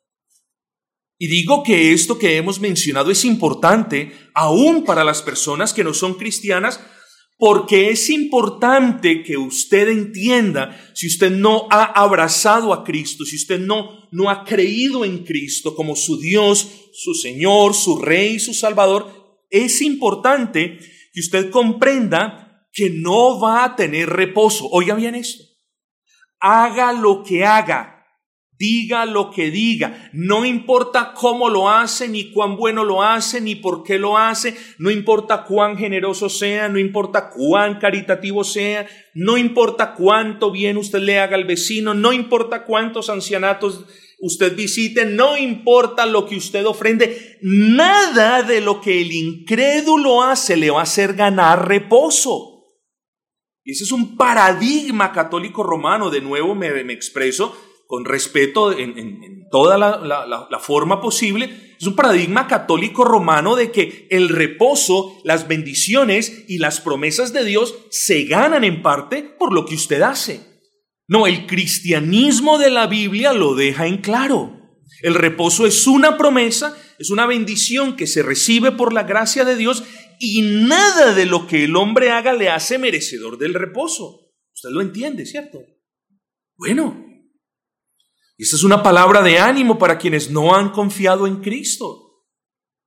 [1.18, 5.92] Y digo que esto que hemos mencionado es importante aún para las personas que no
[5.92, 6.80] son cristianas,
[7.36, 13.60] porque es importante que usted entienda, si usted no ha abrazado a Cristo, si usted
[13.60, 19.42] no, no ha creído en Cristo como su Dios, su Señor, su Rey, su Salvador,
[19.50, 20.78] es importante
[21.12, 22.41] que usted comprenda
[22.72, 24.68] que no va a tener reposo.
[24.70, 25.44] Oiga bien esto.
[26.40, 28.02] Haga lo que haga,
[28.62, 33.56] Diga lo que diga, no importa cómo lo hace, ni cuán bueno lo hace, ni
[33.56, 39.36] por qué lo hace, no importa cuán generoso sea, no importa cuán caritativo sea, no
[39.36, 43.84] importa cuánto bien usted le haga al vecino, no importa cuántos ancianatos
[44.20, 50.56] usted visite, no importa lo que usted ofrende, nada de lo que el incrédulo hace
[50.56, 52.51] le va a hacer ganar reposo.
[53.64, 59.76] Y ese es un paradigma católico romano, de nuevo me, expreso, con respeto en, toda
[59.78, 66.58] la, forma posible, es un paradigma católico romano de que el reposo, las bendiciones y
[66.58, 70.40] las promesas de Dios se ganan en parte por lo que usted hace.
[71.06, 74.62] No, el cristianismo de la Biblia lo deja en claro.
[75.02, 79.56] El reposo es una promesa, es una bendición que se recibe por la gracia de
[79.56, 79.82] Dios
[80.18, 84.32] y nada de lo que el hombre haga le hace merecedor del reposo.
[84.54, 85.60] Usted lo entiende, ¿cierto?
[86.56, 87.06] Bueno,
[88.38, 92.26] esta es una palabra de ánimo para quienes no han confiado en Cristo.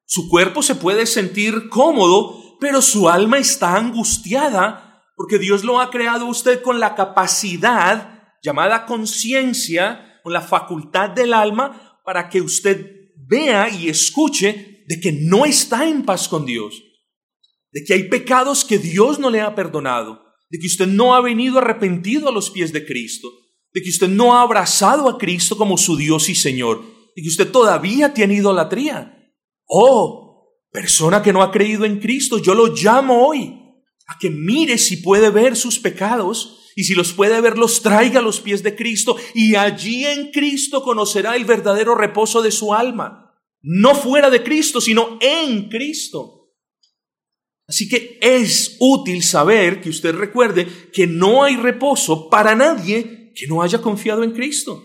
[0.05, 4.85] Su cuerpo se puede sentir cómodo, pero su alma está angustiada
[5.15, 11.33] porque Dios lo ha creado usted con la capacidad llamada conciencia, con la facultad del
[11.33, 16.83] alma, para que usted vea y escuche de que no está en paz con Dios,
[17.75, 21.19] de que hay pecados que Dios no le ha perdonado, de que usted no ha
[21.19, 23.27] venido arrepentido a los pies de Cristo,
[23.73, 27.27] de que usted no ha abrazado a Cristo como su Dios y Señor, de que
[27.27, 29.29] usted todavía tiene idolatría.
[29.67, 33.59] Oh, persona que no ha creído en Cristo, yo lo llamo hoy
[34.07, 38.19] a que mire si puede ver sus pecados y si los puede ver, los traiga
[38.19, 42.73] a los pies de Cristo y allí en Cristo conocerá el verdadero reposo de su
[42.73, 43.33] alma.
[43.61, 46.34] No fuera de Cristo, sino en Cristo.
[47.67, 53.47] Así que es útil saber que usted recuerde que no hay reposo para nadie que
[53.47, 54.81] no haya confiado en Cristo.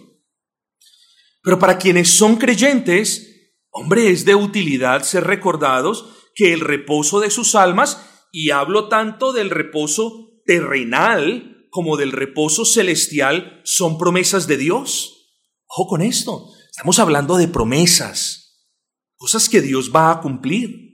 [1.43, 7.31] Pero para quienes son creyentes, hombre, es de utilidad ser recordados que el reposo de
[7.31, 14.57] sus almas, y hablo tanto del reposo terrenal como del reposo celestial, son promesas de
[14.57, 15.31] Dios.
[15.67, 18.69] Ojo con esto, estamos hablando de promesas,
[19.17, 20.90] cosas que Dios va a cumplir.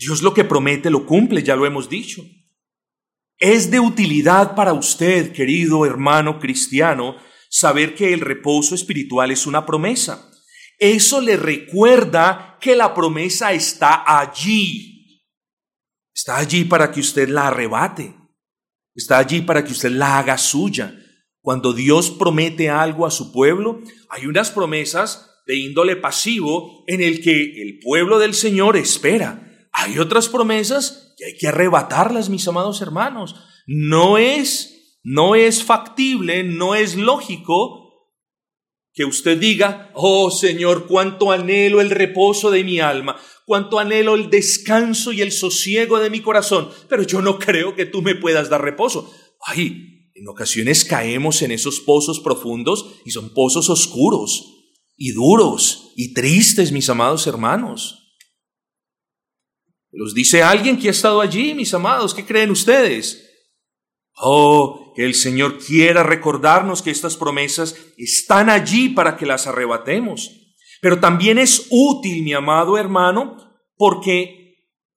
[0.00, 2.24] Dios lo que promete lo cumple, ya lo hemos dicho.
[3.36, 7.16] Es de utilidad para usted, querido hermano cristiano,
[7.50, 10.30] saber que el reposo espiritual es una promesa.
[10.78, 15.22] Eso le recuerda que la promesa está allí.
[16.14, 18.16] Está allí para que usted la arrebate.
[18.94, 20.98] Está allí para que usted la haga suya.
[21.42, 27.20] Cuando Dios promete algo a su pueblo, hay unas promesas de índole pasivo en el
[27.20, 29.46] que el pueblo del Señor espera.
[29.72, 33.36] Hay otras promesas y hay que arrebatarlas, mis amados hermanos.
[33.66, 37.90] No es, no es factible, no es lógico
[38.92, 44.30] que usted diga, oh Señor, cuánto anhelo el reposo de mi alma, cuánto anhelo el
[44.30, 48.48] descanso y el sosiego de mi corazón, pero yo no creo que tú me puedas
[48.48, 49.12] dar reposo.
[49.46, 54.60] Ay, en ocasiones caemos en esos pozos profundos y son pozos oscuros
[54.96, 57.99] y duros y tristes, mis amados hermanos.
[59.92, 63.26] Los dice alguien que ha estado allí, mis amados, ¿qué creen ustedes?
[64.16, 70.30] Oh, que el Señor quiera recordarnos que estas promesas están allí para que las arrebatemos.
[70.80, 73.36] Pero también es útil, mi amado hermano,
[73.76, 74.40] porque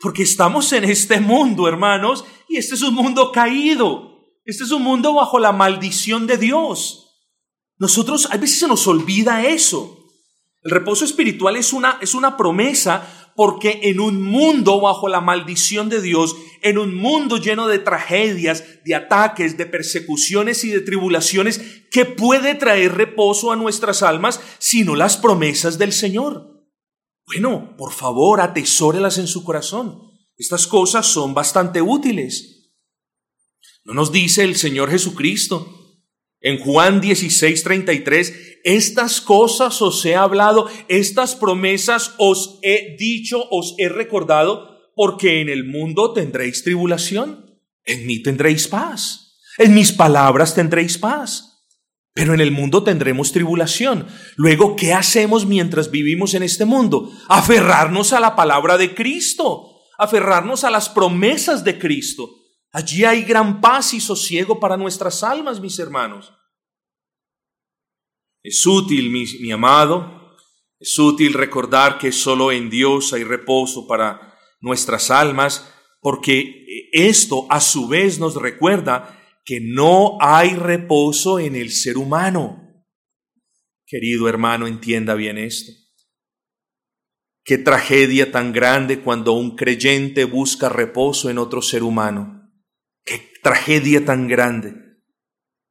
[0.04, 4.20] porque estamos en este mundo, hermanos, y este es un mundo caído.
[4.44, 7.22] Este es un mundo bajo la maldición de Dios.
[7.78, 10.10] Nosotros a veces se nos olvida eso.
[10.62, 15.90] El reposo espiritual es una, es una promesa porque en un mundo bajo la maldición
[15.90, 21.62] de Dios, en un mundo lleno de tragedias, de ataques, de persecuciones y de tribulaciones,
[21.92, 26.66] ¿qué puede traer reposo a nuestras almas sino las promesas del Señor?
[27.26, 30.12] Bueno, por favor, atesórelas en su corazón.
[30.36, 32.72] Estas cosas son bastante útiles.
[33.86, 35.83] ¿No nos dice el Señor Jesucristo
[36.44, 43.76] en Juan 16, 33, estas cosas os he hablado, estas promesas os he dicho, os
[43.80, 50.54] he recordado, porque en el mundo tendréis tribulación, en mí tendréis paz, en mis palabras
[50.54, 51.66] tendréis paz,
[52.14, 54.08] pero en el mundo tendremos tribulación.
[54.36, 57.10] Luego, ¿qué hacemos mientras vivimos en este mundo?
[57.30, 62.43] Aferrarnos a la palabra de Cristo, aferrarnos a las promesas de Cristo.
[62.74, 66.34] Allí hay gran paz y sosiego para nuestras almas, mis hermanos.
[68.42, 70.36] Es útil, mi, mi amado,
[70.80, 77.62] es útil recordar que solo en Dios hay reposo para nuestras almas, porque esto a
[77.62, 82.86] su vez nos recuerda que no hay reposo en el ser humano.
[83.86, 85.72] Querido hermano, entienda bien esto.
[87.46, 92.33] Qué tragedia tan grande cuando un creyente busca reposo en otro ser humano.
[93.06, 94.76] Qué tragedia tan grande.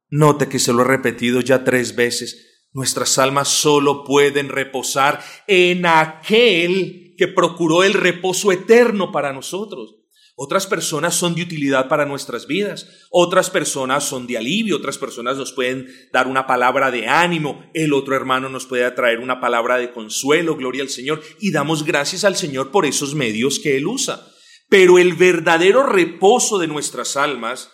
[0.09, 2.67] Note que se lo he repetido ya tres veces.
[2.71, 9.95] Nuestras almas solo pueden reposar en aquel que procuró el reposo eterno para nosotros.
[10.35, 15.37] Otras personas son de utilidad para nuestras vidas, otras personas son de alivio, otras personas
[15.37, 19.77] nos pueden dar una palabra de ánimo, el otro hermano nos puede traer una palabra
[19.77, 23.85] de consuelo, gloria al Señor, y damos gracias al Señor por esos medios que Él
[23.85, 24.27] usa.
[24.73, 27.69] Pero el verdadero reposo de nuestras almas,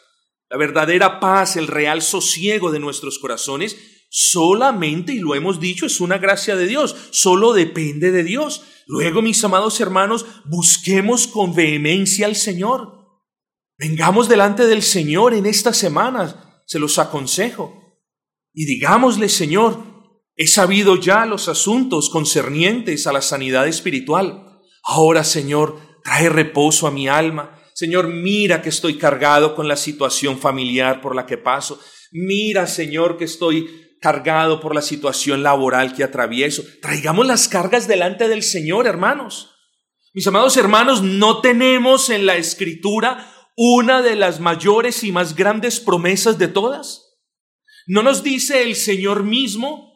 [0.50, 3.78] la verdadera paz, el real sosiego de nuestros corazones,
[4.10, 8.64] solamente, y lo hemos dicho, es una gracia de Dios, solo depende de Dios.
[8.86, 12.92] Luego, mis amados hermanos, busquemos con vehemencia al Señor.
[13.78, 16.36] Vengamos delante del Señor en estas semanas,
[16.66, 17.98] se los aconsejo.
[18.54, 19.86] Y digámosle, Señor,
[20.36, 24.60] he sabido ya los asuntos concernientes a la sanidad espiritual.
[24.84, 27.60] Ahora, Señor, trae reposo a mi alma.
[27.74, 31.80] Señor, mira que estoy cargado con la situación familiar por la que paso.
[32.12, 36.64] Mira, Señor, que estoy cargado por la situación laboral que atravieso.
[36.82, 39.56] Traigamos las cargas delante del Señor, hermanos.
[40.14, 45.80] Mis amados hermanos, no tenemos en la escritura una de las mayores y más grandes
[45.80, 47.18] promesas de todas.
[47.88, 49.88] ¿No nos dice el Señor mismo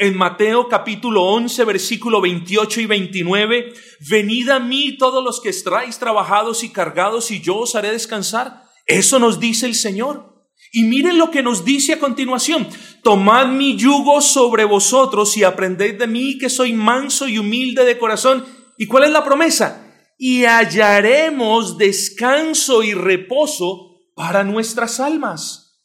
[0.00, 3.74] en Mateo capítulo 11, versículo 28 y 29,
[4.08, 8.62] venid a mí todos los que estáis trabajados y cargados y yo os haré descansar?
[8.86, 10.48] Eso nos dice el Señor.
[10.72, 12.66] Y miren lo que nos dice a continuación.
[13.02, 17.98] Tomad mi yugo sobre vosotros y aprended de mí que soy manso y humilde de
[17.98, 18.46] corazón.
[18.78, 19.86] ¿Y cuál es la promesa?
[20.16, 25.84] Y hallaremos descanso y reposo para nuestras almas.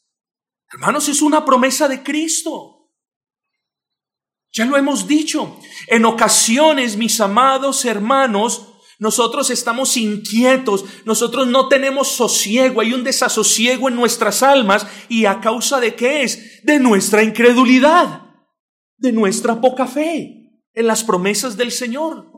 [0.72, 2.75] Hermanos, es una promesa de Cristo.
[4.56, 5.60] Ya lo hemos dicho.
[5.88, 13.90] En ocasiones, mis amados hermanos, nosotros estamos inquietos, nosotros no tenemos sosiego, hay un desasosiego
[13.90, 16.64] en nuestras almas y a causa de qué es?
[16.64, 18.22] De nuestra incredulidad,
[18.96, 22.32] de nuestra poca fe en las promesas del Señor.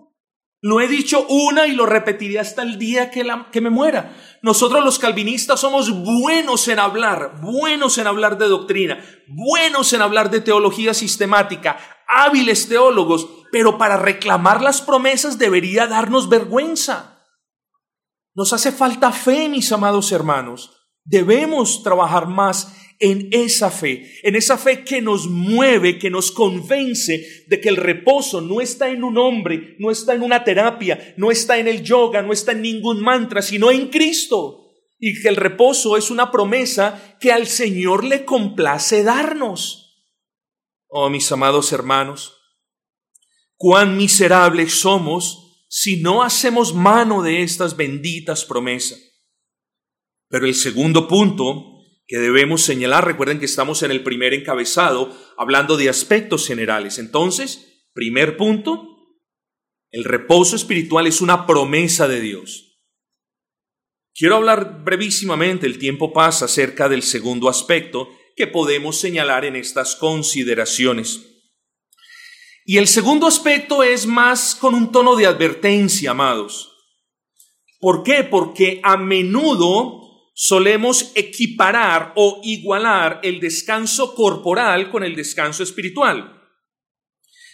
[0.59, 4.17] Lo he dicho una y lo repetiré hasta el día que, que me muera.
[4.41, 10.31] Nosotros los calvinistas somos buenos en hablar, buenos en hablar de doctrina, buenos en hablar
[10.31, 11.77] de teología sistemática,
[12.07, 17.25] hábiles teólogos, pero para reclamar las promesas debería darnos vergüenza.
[18.33, 20.71] Nos hace falta fe, mis amados hermanos.
[21.03, 27.45] Debemos trabajar más en esa fe, en esa fe que nos mueve, que nos convence
[27.47, 31.31] de que el reposo no está en un hombre, no está en una terapia, no
[31.31, 34.63] está en el yoga, no está en ningún mantra, sino en Cristo.
[34.99, 39.86] Y que el reposo es una promesa que al Señor le complace darnos.
[40.87, 42.37] Oh, mis amados hermanos,
[43.55, 48.99] cuán miserables somos si no hacemos mano de estas benditas promesas.
[50.29, 55.75] Pero el segundo punto que debemos señalar, recuerden que estamos en el primer encabezado hablando
[55.75, 56.99] de aspectos generales.
[56.99, 58.97] Entonces, primer punto,
[59.91, 62.81] el reposo espiritual es una promesa de Dios.
[64.15, 69.95] Quiero hablar brevísimamente, el tiempo pasa, acerca del segundo aspecto que podemos señalar en estas
[69.95, 71.25] consideraciones.
[72.65, 76.71] Y el segundo aspecto es más con un tono de advertencia, amados.
[77.79, 78.23] ¿Por qué?
[78.23, 80.03] Porque a menudo
[80.35, 86.39] solemos equiparar o igualar el descanso corporal con el descanso espiritual.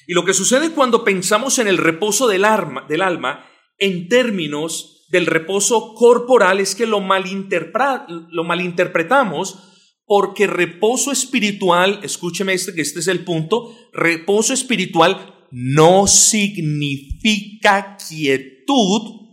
[0.06, 2.46] Y lo que sucede cuando pensamos en el reposo del,
[2.90, 9.73] del alma en términos del reposo corporal es que lo, lo malinterpretamos
[10.06, 19.24] porque reposo espiritual, escúcheme este, que este es el punto, reposo espiritual no significa quietud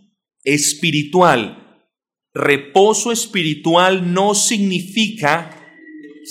[0.45, 1.57] espiritual.
[2.33, 5.57] Reposo espiritual no significa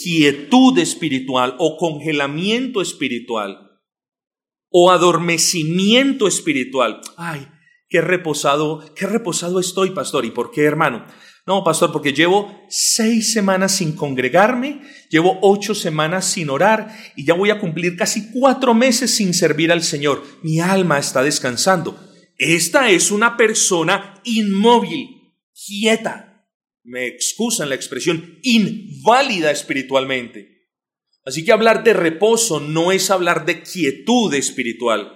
[0.01, 3.69] quietud espiritual o congelamiento espiritual
[4.69, 7.01] o adormecimiento espiritual.
[7.17, 7.47] Ay,
[7.89, 10.25] qué reposado, qué reposado estoy, pastor.
[10.25, 11.05] ¿Y por qué, hermano?
[11.49, 17.33] No, pastor, porque llevo seis semanas sin congregarme, llevo ocho semanas sin orar y ya
[17.33, 20.23] voy a cumplir casi cuatro meses sin servir al Señor.
[20.43, 21.99] Mi alma está descansando.
[22.37, 25.33] Esta es una persona inmóvil,
[25.65, 26.45] quieta.
[26.83, 30.67] me excusan la expresión, inválida espiritualmente.
[31.25, 35.13] Así que hablar de reposo no es hablar de quietud espiritual.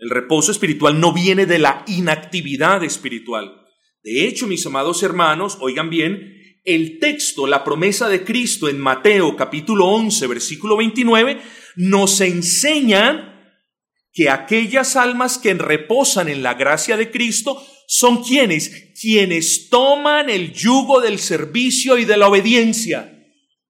[0.00, 3.65] El reposo espiritual no viene de la inactividad espiritual.
[4.06, 9.34] De hecho, mis amados hermanos, oigan bien, el texto, la promesa de Cristo en Mateo
[9.34, 11.42] capítulo 11, versículo 29,
[11.74, 13.60] nos enseña
[14.12, 20.52] que aquellas almas que reposan en la gracia de Cristo son quienes, quienes toman el
[20.52, 23.12] yugo del servicio y de la obediencia.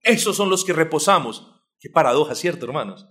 [0.02, 1.46] Esos son los que reposamos.
[1.80, 3.06] Qué paradoja, ¿cierto, hermanos?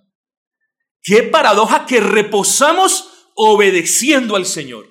[1.02, 4.88] Qué paradoja que reposamos obedeciendo al Señor.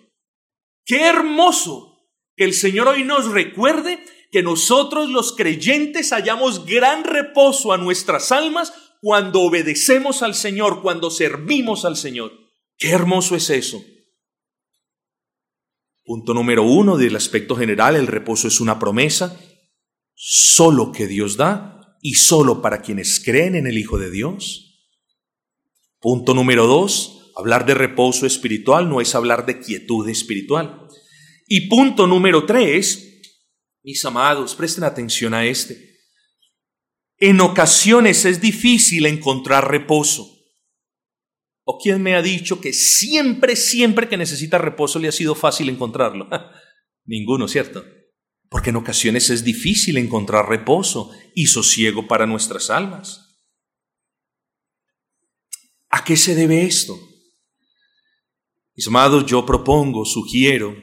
[0.84, 1.93] Qué hermoso
[2.36, 8.32] que el Señor hoy nos recuerde que nosotros los creyentes hallamos gran reposo a nuestras
[8.32, 12.32] almas cuando obedecemos al Señor, cuando servimos al Señor.
[12.76, 13.84] Qué hermoso es eso.
[16.04, 19.38] Punto número uno del aspecto general, el reposo es una promesa
[20.14, 24.90] solo que Dios da y solo para quienes creen en el Hijo de Dios.
[26.00, 30.83] Punto número dos, hablar de reposo espiritual no es hablar de quietud espiritual.
[31.46, 33.20] Y punto número tres,
[33.82, 35.94] mis amados, presten atención a este.
[37.18, 40.30] En ocasiones es difícil encontrar reposo.
[41.64, 45.68] ¿O quién me ha dicho que siempre, siempre que necesita reposo le ha sido fácil
[45.68, 46.28] encontrarlo?
[47.04, 47.84] Ninguno, ¿cierto?
[48.48, 53.20] Porque en ocasiones es difícil encontrar reposo y sosiego para nuestras almas.
[55.88, 56.98] ¿A qué se debe esto?
[58.76, 60.76] Mis amados, yo propongo, sugiero,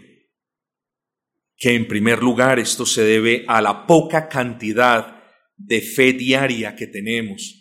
[1.62, 5.24] que en primer lugar esto se debe a la poca cantidad
[5.56, 7.60] de fe diaria que tenemos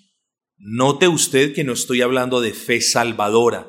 [0.63, 3.67] Note usted que no estoy hablando de fe salvadora.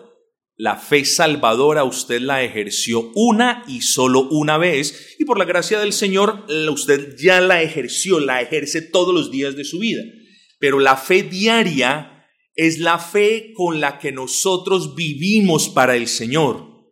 [0.58, 5.80] La fe salvadora usted la ejerció una y solo una vez y por la gracia
[5.80, 10.04] del Señor usted ya la ejerció, la ejerce todos los días de su vida.
[10.60, 16.92] Pero la fe diaria es la fe con la que nosotros vivimos para el Señor.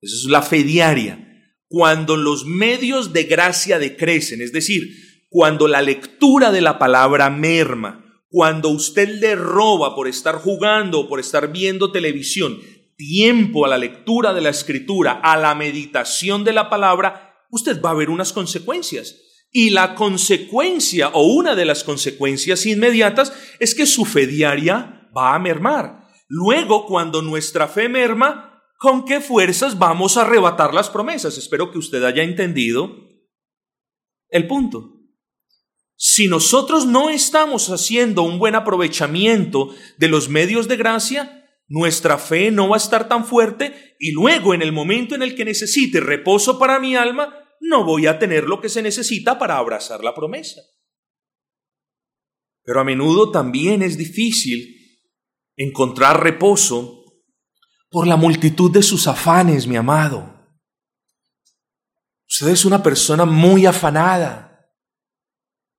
[0.00, 1.27] Esa es la fe diaria.
[1.68, 4.88] Cuando los medios de gracia decrecen, es decir,
[5.28, 11.08] cuando la lectura de la palabra merma, cuando usted le roba por estar jugando o
[11.08, 12.58] por estar viendo televisión
[12.96, 17.90] tiempo a la lectura de la escritura, a la meditación de la palabra, usted va
[17.90, 19.16] a ver unas consecuencias.
[19.50, 25.34] Y la consecuencia o una de las consecuencias inmediatas es que su fe diaria va
[25.34, 26.08] a mermar.
[26.28, 28.47] Luego, cuando nuestra fe merma,
[28.78, 31.36] ¿con qué fuerzas vamos a arrebatar las promesas?
[31.36, 33.08] Espero que usted haya entendido
[34.28, 34.94] el punto.
[35.96, 42.52] Si nosotros no estamos haciendo un buen aprovechamiento de los medios de gracia, nuestra fe
[42.52, 46.00] no va a estar tan fuerte y luego en el momento en el que necesite
[46.00, 50.14] reposo para mi alma, no voy a tener lo que se necesita para abrazar la
[50.14, 50.62] promesa.
[52.62, 54.76] Pero a menudo también es difícil
[55.56, 56.97] encontrar reposo
[57.90, 60.34] por la multitud de sus afanes, mi amado.
[62.28, 64.68] Usted es una persona muy afanada.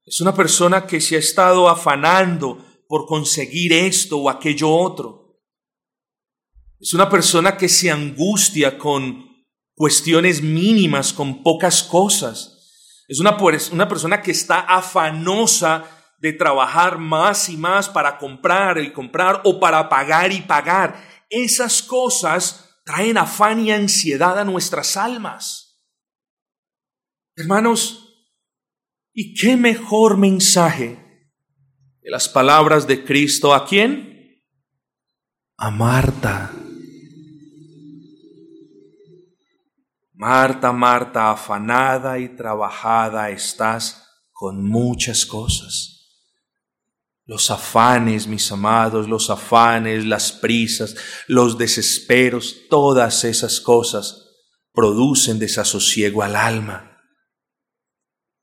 [0.04, 5.40] Es una persona que se ha estado afanando por conseguir esto o aquello otro.
[6.80, 9.30] Es una persona que se angustia con
[9.76, 12.58] cuestiones mínimas, con pocas cosas.
[13.08, 13.38] Es una,
[13.72, 15.86] una persona que está afanosa
[16.20, 21.19] de trabajar más y más para comprar y comprar o para pagar y pagar.
[21.30, 25.82] Esas cosas traen afán y ansiedad a nuestras almas.
[27.36, 28.10] Hermanos,
[29.22, 30.98] ¿Y qué mejor mensaje
[32.02, 34.42] de las palabras de Cristo a quién?
[35.58, 36.54] A Marta.
[40.14, 45.99] Marta, Marta, afanada y trabajada estás con muchas cosas.
[47.30, 50.96] Los afanes, mis amados, los afanes, las prisas,
[51.28, 54.32] los desesperos, todas esas cosas
[54.74, 56.98] producen desasosiego al alma.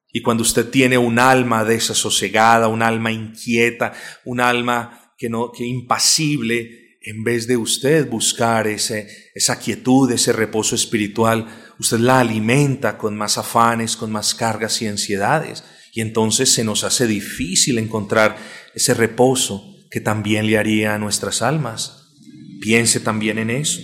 [0.07, 3.93] Y cuando usted tiene un alma desasosegada, un alma inquieta,
[4.25, 10.33] un alma que no, que impasible, en vez de usted buscar ese, esa quietud, ese
[10.33, 15.65] reposo espiritual, usted la alimenta con más afanes, con más cargas y ansiedades.
[15.97, 18.37] Y entonces se nos hace difícil encontrar
[18.75, 22.13] ese reposo que también le haría a nuestras almas.
[22.61, 23.81] Piense también en eso.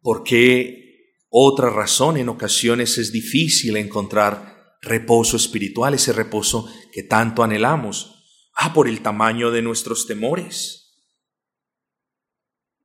[0.00, 8.22] Porque otra razón, en ocasiones es difícil encontrar reposo espiritual, ese reposo que tanto anhelamos.
[8.54, 11.02] Ah, por el tamaño de nuestros temores.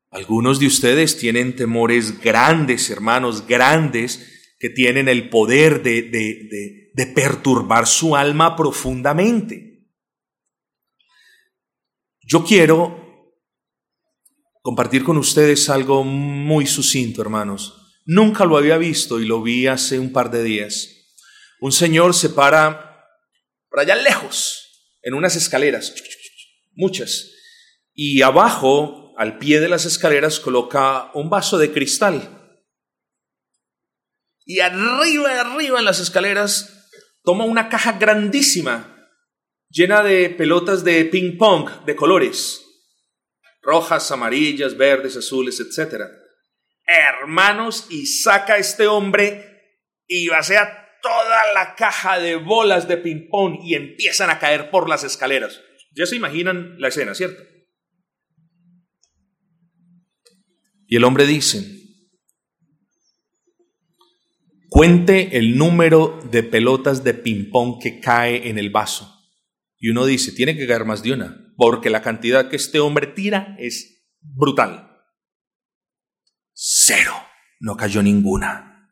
[0.10, 7.05] Algunos de ustedes tienen temores grandes, hermanos, grandes, que tienen el poder de, de, de
[7.07, 9.88] perturbar su alma profundamente.
[12.22, 13.34] Yo quiero
[14.62, 18.01] compartir con ustedes algo muy sucinto, hermanos.
[18.05, 20.89] Nunca lo había visto y lo vi hace un par de días.
[21.62, 22.89] Un señor se para
[23.70, 25.93] por allá lejos, en unas escaleras,
[26.74, 27.32] muchas,
[27.93, 32.39] y abajo, al pie de las escaleras, coloca un vaso de cristal.
[34.50, 36.89] Y arriba, arriba en las escaleras,
[37.24, 39.08] toma una caja grandísima,
[39.70, 42.66] llena de pelotas de ping pong de colores,
[43.62, 46.02] rojas, amarillas, verdes, azules, etc.
[46.84, 53.60] Hermanos, y saca este hombre y vacía toda la caja de bolas de ping pong
[53.64, 55.62] y empiezan a caer por las escaleras.
[55.93, 57.43] Ya se imaginan la escena, ¿cierto?
[60.88, 61.78] Y el hombre dice,
[64.70, 69.20] Cuente el número de pelotas de ping-pong que cae en el vaso.
[69.80, 73.07] Y uno dice, tiene que caer más de una, porque la cantidad que este hombre
[73.07, 74.89] tira es brutal.
[76.53, 77.13] Cero.
[77.61, 78.89] No cayó ninguna.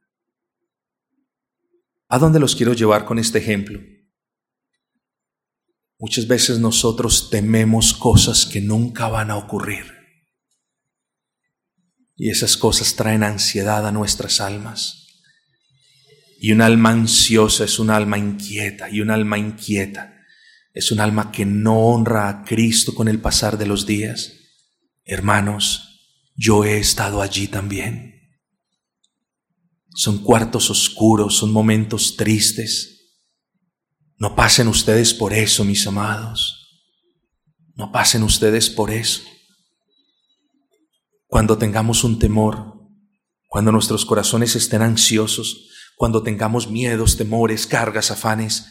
[2.09, 3.79] ¿A dónde los quiero llevar con este ejemplo?
[5.99, 9.85] Muchas veces nosotros tememos cosas que nunca van a ocurrir.
[12.15, 15.06] Y esas cosas traen ansiedad a nuestras almas.
[16.39, 20.17] Y un alma ansiosa es un alma inquieta, y un alma inquieta
[20.77, 24.33] es un alma que no honra a Cristo con el pasar de los días.
[25.05, 28.37] Hermanos, yo he estado allí también.
[29.95, 33.15] Son cuartos oscuros, son momentos tristes.
[34.19, 36.85] No pasen ustedes por eso, mis amados.
[37.73, 39.23] No pasen ustedes por eso.
[41.25, 42.75] Cuando tengamos un temor,
[43.47, 48.67] cuando nuestros corazones estén ansiosos, cuando tengamos miedos, temores, cargas, afanes,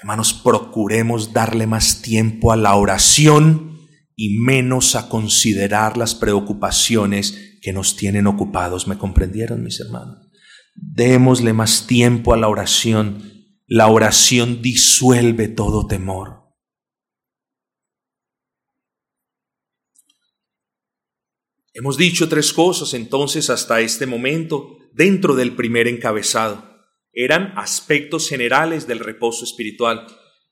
[0.00, 3.80] hermanos, procuremos darle más tiempo a la oración
[4.14, 8.86] y menos a considerar las preocupaciones que nos tienen ocupados.
[8.86, 10.28] ¿Me comprendieron, mis hermanos?
[10.74, 13.22] Démosle más tiempo a la oración.
[13.66, 16.45] La oración disuelve todo temor.
[21.78, 26.64] Hemos dicho tres cosas entonces hasta este momento dentro del primer encabezado.
[27.12, 30.06] Eran aspectos generales del reposo espiritual.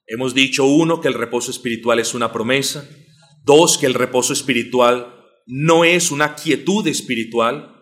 [0.06, 2.86] Hemos dicho, uno, que el reposo espiritual es una promesa.
[3.42, 5.14] Dos, que el reposo espiritual
[5.46, 7.74] no es una quietud espiritual.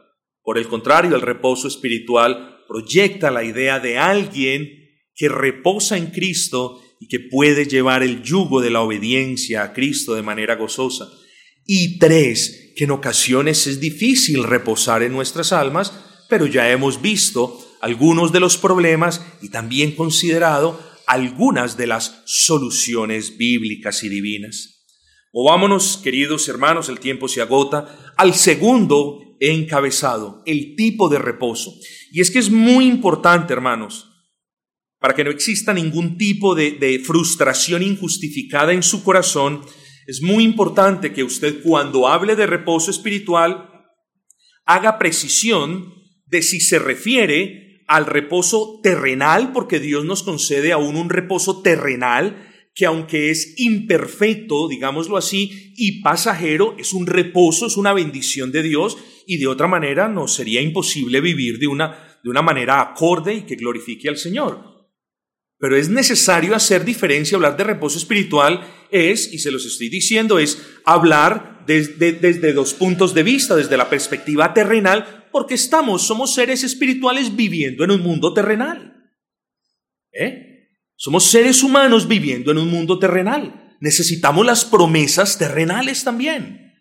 [0.44, 4.70] Por el contrario, el reposo espiritual proyecta la idea de alguien
[5.16, 10.14] que reposa en Cristo y que puede llevar el yugo de la obediencia a Cristo
[10.14, 11.08] de manera gozosa.
[11.66, 15.92] Y tres, que en ocasiones es difícil reposar en nuestras almas,
[16.28, 23.36] pero ya hemos visto algunos de los problemas y también considerado algunas de las soluciones
[23.36, 24.86] bíblicas y divinas.
[25.32, 31.74] Movámonos, queridos hermanos, el tiempo se agota, al segundo encabezado, el tipo de reposo.
[32.12, 34.08] Y es que es muy importante, hermanos,
[35.00, 39.62] para que no exista ningún tipo de, de frustración injustificada en su corazón,
[40.06, 43.70] es muy importante que usted cuando hable de reposo espiritual
[44.64, 45.94] haga precisión
[46.26, 52.48] de si se refiere al reposo terrenal, porque Dios nos concede aún un reposo terrenal
[52.74, 58.62] que aunque es imperfecto, digámoslo así, y pasajero, es un reposo, es una bendición de
[58.62, 58.96] Dios,
[59.26, 63.42] y de otra manera nos sería imposible vivir de una, de una manera acorde y
[63.42, 64.71] que glorifique al Señor.
[65.62, 70.40] Pero es necesario hacer diferencia, hablar de reposo espiritual es, y se los estoy diciendo,
[70.40, 76.34] es hablar desde, desde dos puntos de vista, desde la perspectiva terrenal, porque estamos, somos
[76.34, 79.08] seres espirituales viviendo en un mundo terrenal.
[80.12, 80.66] ¿Eh?
[80.96, 83.76] Somos seres humanos viviendo en un mundo terrenal.
[83.80, 86.72] Necesitamos las promesas terrenales también.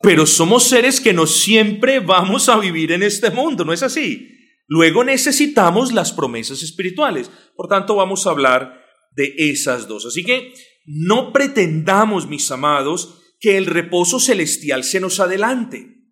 [0.00, 4.37] Pero somos seres que no siempre vamos a vivir en este mundo, ¿no es así?
[4.68, 7.30] Luego necesitamos las promesas espirituales.
[7.56, 8.84] Por tanto, vamos a hablar
[9.16, 10.06] de esas dos.
[10.06, 10.52] Así que
[10.84, 16.06] no pretendamos, mis amados, que el reposo celestial se nos adelante.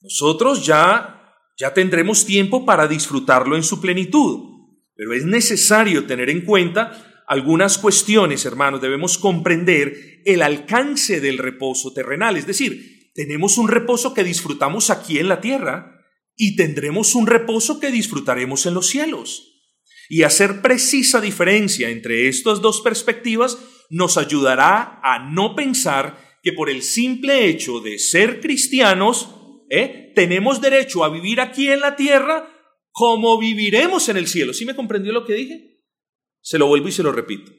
[0.00, 1.20] Nosotros ya
[1.60, 4.48] ya tendremos tiempo para disfrutarlo en su plenitud,
[4.94, 8.80] pero es necesario tener en cuenta algunas cuestiones, hermanos.
[8.80, 15.18] Debemos comprender el alcance del reposo terrenal, es decir, tenemos un reposo que disfrutamos aquí
[15.18, 15.99] en la tierra,
[16.42, 19.60] y tendremos un reposo que disfrutaremos en los cielos.
[20.08, 23.58] Y hacer precisa diferencia entre estas dos perspectivas
[23.90, 29.28] nos ayudará a no pensar que por el simple hecho de ser cristianos
[29.68, 30.12] ¿eh?
[30.14, 32.48] tenemos derecho a vivir aquí en la tierra
[32.90, 34.54] como viviremos en el cielo.
[34.54, 35.82] ¿Sí me comprendió lo que dije?
[36.40, 37.52] Se lo vuelvo y se lo repito.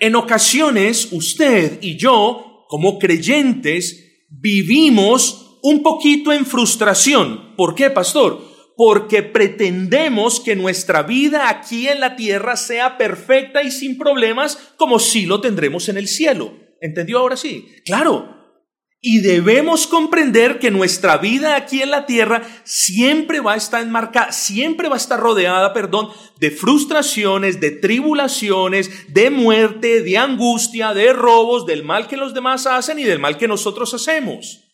[0.00, 7.54] En ocasiones, usted y yo, como creyentes, vivimos un poquito en frustración.
[7.56, 8.40] ¿Por qué, pastor?
[8.76, 14.98] Porque pretendemos que nuestra vida aquí en la tierra sea perfecta y sin problemas como
[14.98, 16.52] si lo tendremos en el cielo.
[16.80, 17.68] ¿Entendió ahora sí?
[17.84, 18.38] Claro,
[19.00, 24.32] y debemos comprender que nuestra vida aquí en la tierra siempre va a estar enmarcada,
[24.32, 26.08] siempre va a estar rodeada, perdón,
[26.40, 32.66] de frustraciones, de tribulaciones, de muerte, de angustia, de robos, del mal que los demás
[32.66, 34.67] hacen y del mal que nosotros hacemos.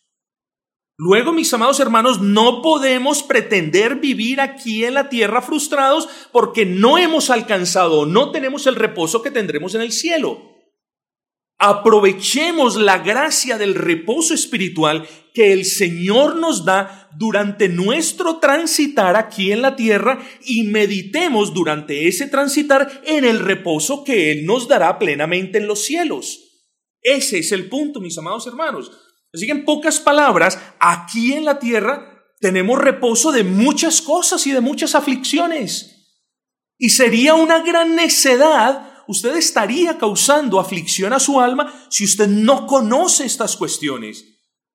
[0.97, 6.99] Luego, mis amados hermanos, no podemos pretender vivir aquí en la tierra frustrados porque no
[6.99, 10.55] hemos alcanzado, no tenemos el reposo que tendremos en el cielo.
[11.59, 19.51] Aprovechemos la gracia del reposo espiritual que el Señor nos da durante nuestro transitar aquí
[19.51, 24.99] en la tierra y meditemos durante ese transitar en el reposo que Él nos dará
[24.99, 26.41] plenamente en los cielos.
[27.01, 28.93] Ese es el punto, mis amados hermanos.
[29.35, 34.53] Así que en pocas palabras, aquí en la tierra tenemos reposo de muchas cosas y
[34.53, 35.91] de muchas aflicciones.
[36.79, 42.67] Y sería una gran necedad usted estaría causando aflicción a su alma si usted no
[42.67, 44.25] conoce estas cuestiones.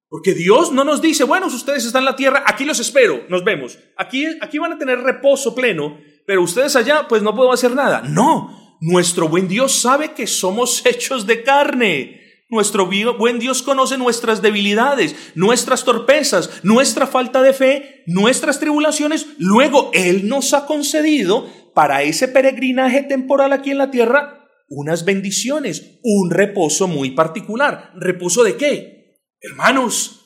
[0.07, 3.43] Porque Dios no nos dice, bueno, ustedes están en la tierra, aquí los espero, nos
[3.43, 3.77] vemos.
[3.95, 8.01] Aquí, aquí van a tener reposo pleno, pero ustedes allá, pues no puedo hacer nada.
[8.01, 12.28] No, nuestro buen Dios sabe que somos hechos de carne.
[12.49, 19.27] Nuestro buen Dios conoce nuestras debilidades, nuestras torpezas, nuestra falta de fe, nuestras tribulaciones.
[19.37, 25.99] Luego Él nos ha concedido para ese peregrinaje temporal aquí en la tierra unas bendiciones,
[26.03, 27.91] un reposo muy particular.
[27.95, 29.19] ¿Reposo de qué?
[29.41, 30.19] Hermanos,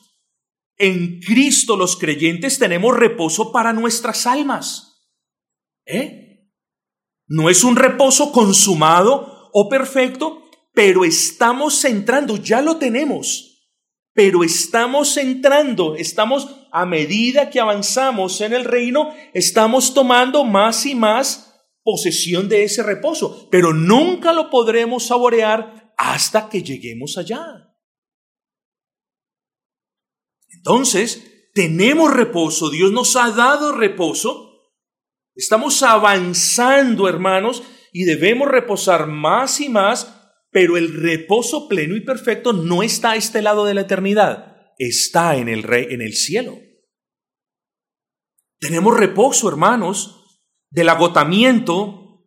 [0.76, 5.10] en Cristo los creyentes tenemos reposo para nuestras almas.
[5.86, 6.50] ¿Eh?
[7.26, 10.43] No es un reposo consumado o perfecto,
[10.74, 13.70] pero estamos entrando, ya lo tenemos,
[14.12, 20.96] pero estamos entrando, estamos a medida que avanzamos en el reino, estamos tomando más y
[20.96, 21.54] más
[21.84, 27.72] posesión de ese reposo, pero nunca lo podremos saborear hasta que lleguemos allá.
[30.48, 34.72] Entonces, tenemos reposo, Dios nos ha dado reposo,
[35.36, 37.62] estamos avanzando, hermanos,
[37.92, 40.13] y debemos reposar más y más,
[40.54, 45.36] pero el reposo pleno y perfecto no está a este lado de la eternidad está
[45.36, 46.58] en el rey, en el cielo.
[48.58, 50.40] Tenemos reposo, hermanos,
[50.70, 52.26] del agotamiento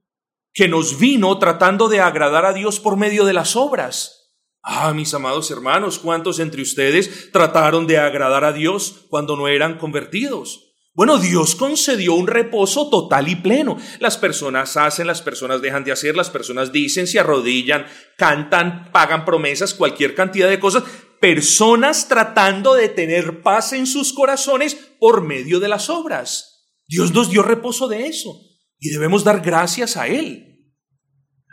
[0.53, 4.36] que nos vino tratando de agradar a Dios por medio de las obras.
[4.63, 9.78] Ah, mis amados hermanos, ¿cuántos entre ustedes trataron de agradar a Dios cuando no eran
[9.78, 10.66] convertidos?
[10.97, 13.77] Bueno, Dios concedió un reposo total y pleno.
[13.99, 17.85] Las personas hacen, las personas dejan de hacer, las personas dicen, se arrodillan,
[18.17, 20.83] cantan, pagan promesas, cualquier cantidad de cosas,
[21.21, 26.65] personas tratando de tener paz en sus corazones por medio de las obras.
[26.87, 28.33] Dios nos dio reposo de eso
[28.79, 30.73] y debemos dar gracias a Él.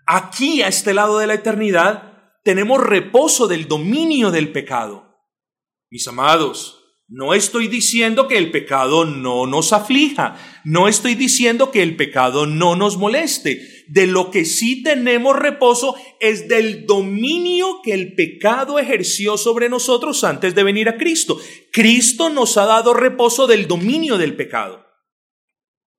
[0.06, 5.18] Aquí, a este lado de la eternidad, tenemos reposo del dominio del pecado.
[5.90, 11.82] Mis amados, no estoy diciendo que el pecado no nos aflija, no estoy diciendo que
[11.82, 13.84] el pecado no nos moleste.
[13.88, 20.24] De lo que sí tenemos reposo es del dominio que el pecado ejerció sobre nosotros
[20.24, 21.38] antes de venir a Cristo.
[21.70, 24.86] Cristo nos ha dado reposo del dominio del pecado.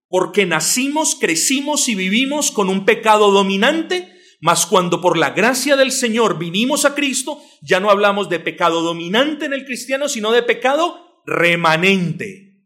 [0.08, 4.15] Porque nacimos, crecimos y vivimos con un pecado dominante
[4.46, 8.84] mas cuando por la gracia del Señor vinimos a Cristo, ya no hablamos de pecado
[8.84, 12.64] dominante en el cristiano, sino de pecado remanente.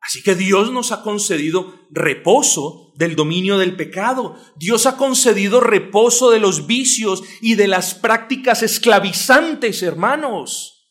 [0.00, 4.42] Así que Dios nos ha concedido reposo del dominio del pecado.
[4.56, 10.90] Dios ha concedido reposo de los vicios y de las prácticas esclavizantes, hermanos.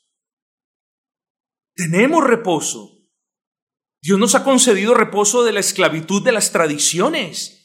[1.73, 2.99] Tenemos reposo.
[3.99, 7.64] Dios nos ha concedido reposo de la esclavitud de las tradiciones.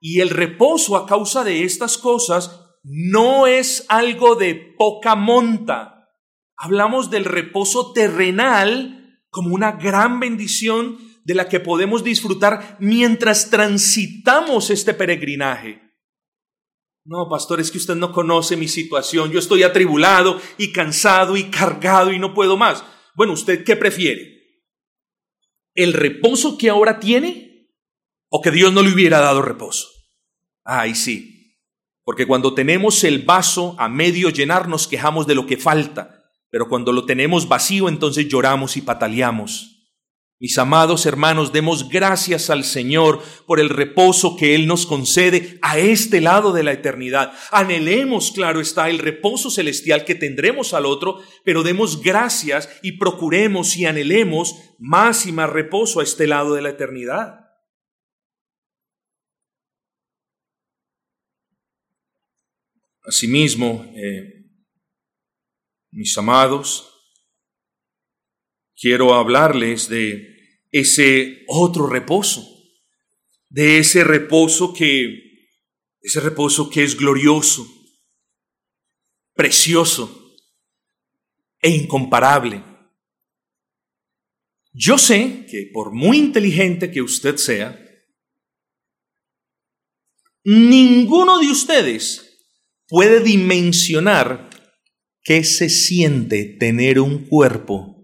[0.00, 6.08] Y el reposo a causa de estas cosas no es algo de poca monta.
[6.56, 14.70] Hablamos del reposo terrenal como una gran bendición de la que podemos disfrutar mientras transitamos
[14.70, 15.82] este peregrinaje.
[17.04, 19.30] No, pastor, es que usted no conoce mi situación.
[19.30, 22.84] Yo estoy atribulado y cansado y cargado y no puedo más.
[23.14, 24.36] Bueno, ¿usted qué prefiere?
[25.74, 27.55] ¿El reposo que ahora tiene
[28.28, 29.88] o que Dios no le hubiera dado reposo.
[30.64, 31.36] Ay, sí,
[32.04, 36.68] porque cuando tenemos el vaso a medio llenar nos quejamos de lo que falta, pero
[36.68, 39.76] cuando lo tenemos vacío entonces lloramos y pataleamos.
[40.38, 45.78] Mis amados hermanos, demos gracias al Señor por el reposo que Él nos concede a
[45.78, 47.32] este lado de la eternidad.
[47.52, 53.76] Anhelemos, claro está, el reposo celestial que tendremos al otro, pero demos gracias y procuremos
[53.78, 57.45] y anhelemos más y más reposo a este lado de la eternidad.
[63.06, 64.50] Asimismo, eh,
[65.92, 66.92] mis amados,
[68.74, 70.26] quiero hablarles de
[70.72, 72.44] ese otro reposo,
[73.48, 75.22] de ese reposo que,
[76.00, 77.64] ese reposo que es glorioso,
[79.34, 80.34] precioso
[81.60, 82.64] e incomparable.
[84.72, 87.80] Yo sé que por muy inteligente que usted sea,
[90.42, 92.25] ninguno de ustedes
[92.88, 94.50] puede dimensionar
[95.22, 97.96] qué se siente tener un cuerpo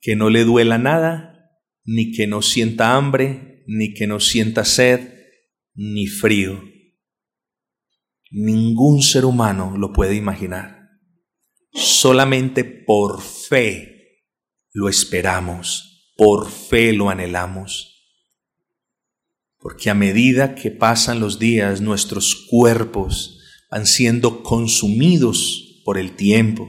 [0.00, 1.50] que no le duela nada,
[1.84, 5.14] ni que no sienta hambre, ni que no sienta sed,
[5.74, 6.62] ni frío.
[8.30, 10.90] Ningún ser humano lo puede imaginar.
[11.72, 14.20] Solamente por fe
[14.72, 17.92] lo esperamos, por fe lo anhelamos.
[19.58, 23.40] Porque a medida que pasan los días, nuestros cuerpos
[23.74, 26.68] van siendo consumidos por el tiempo.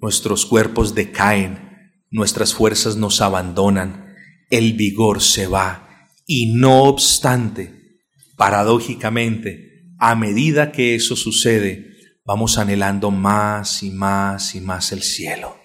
[0.00, 4.12] Nuestros cuerpos decaen, nuestras fuerzas nos abandonan,
[4.50, 8.00] el vigor se va y no obstante,
[8.36, 11.94] paradójicamente, a medida que eso sucede,
[12.24, 15.56] vamos anhelando más y más y más el cielo.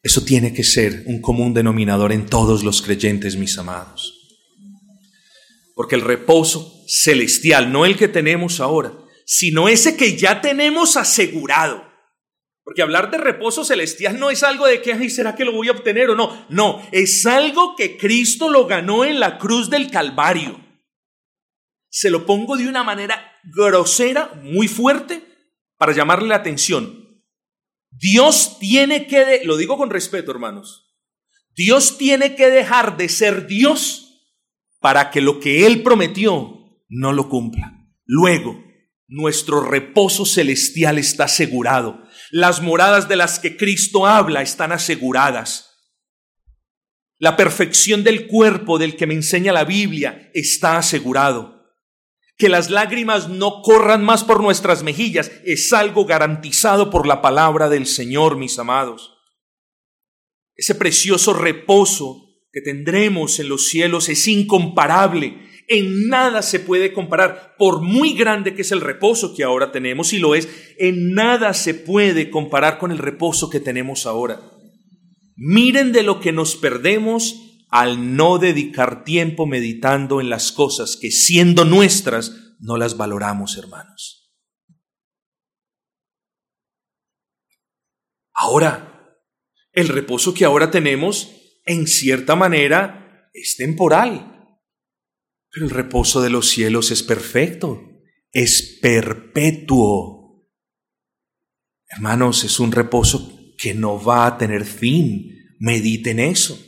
[0.00, 4.16] Eso tiene que ser un común denominador en todos los creyentes, mis amados.
[5.74, 8.92] Porque el reposo celestial, no el que tenemos ahora,
[9.24, 11.90] sino ese que ya tenemos asegurado,
[12.64, 15.68] porque hablar de reposo celestial no es algo de que, ay, ¿será que lo voy
[15.68, 16.46] a obtener o no?
[16.50, 20.60] No, es algo que Cristo lo ganó en la cruz del Calvario.
[21.88, 25.24] Se lo pongo de una manera grosera, muy fuerte,
[25.78, 27.22] para llamarle la atención.
[27.90, 30.94] Dios tiene que, lo digo con respeto, hermanos,
[31.54, 34.28] Dios tiene que dejar de ser Dios
[34.78, 36.61] para que lo que Él prometió
[36.92, 37.72] no lo cumpla.
[38.04, 38.62] Luego,
[39.08, 42.02] nuestro reposo celestial está asegurado.
[42.30, 45.70] Las moradas de las que Cristo habla están aseguradas.
[47.18, 51.62] La perfección del cuerpo del que me enseña la Biblia está asegurado.
[52.36, 57.70] Que las lágrimas no corran más por nuestras mejillas es algo garantizado por la palabra
[57.70, 59.14] del Señor, mis amados.
[60.54, 67.54] Ese precioso reposo que tendremos en los cielos es incomparable en nada se puede comparar,
[67.58, 70.48] por muy grande que es el reposo que ahora tenemos, y lo es,
[70.78, 74.40] en nada se puede comparar con el reposo que tenemos ahora.
[75.36, 77.36] Miren de lo que nos perdemos
[77.68, 84.30] al no dedicar tiempo meditando en las cosas que siendo nuestras no las valoramos, hermanos.
[88.34, 89.16] Ahora,
[89.72, 91.30] el reposo que ahora tenemos,
[91.64, 94.31] en cierta manera, es temporal.
[95.52, 97.82] Pero el reposo de los cielos es perfecto,
[98.32, 100.48] es perpetuo.
[101.88, 105.30] Hermanos, es un reposo que no va a tener fin.
[105.60, 106.58] Mediten eso.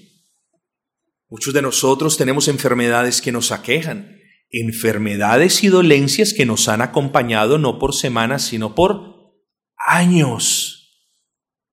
[1.31, 4.21] Muchos de nosotros tenemos enfermedades que nos aquejan,
[4.51, 9.35] enfermedades y dolencias que nos han acompañado no por semanas, sino por
[9.79, 11.09] años.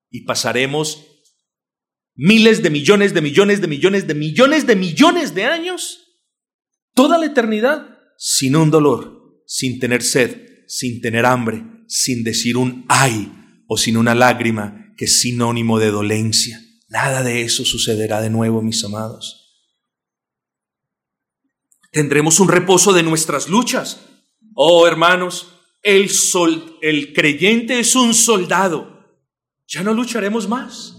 [0.10, 1.06] Y pasaremos
[2.16, 6.11] miles de millones de millones de millones de millones de millones de años
[6.94, 12.86] toda la eternidad sin un dolor, sin tener sed, sin tener hambre, sin decir un
[12.88, 13.32] ay
[13.68, 16.60] o sin una lágrima que es sinónimo de dolencia.
[16.88, 19.66] Nada de eso sucederá de nuevo, mis amados.
[21.92, 24.02] Tendremos un reposo de nuestras luchas.
[24.54, 25.48] Oh, hermanos,
[25.82, 29.06] el, sol, el creyente es un soldado.
[29.68, 30.96] Ya no lucharemos más.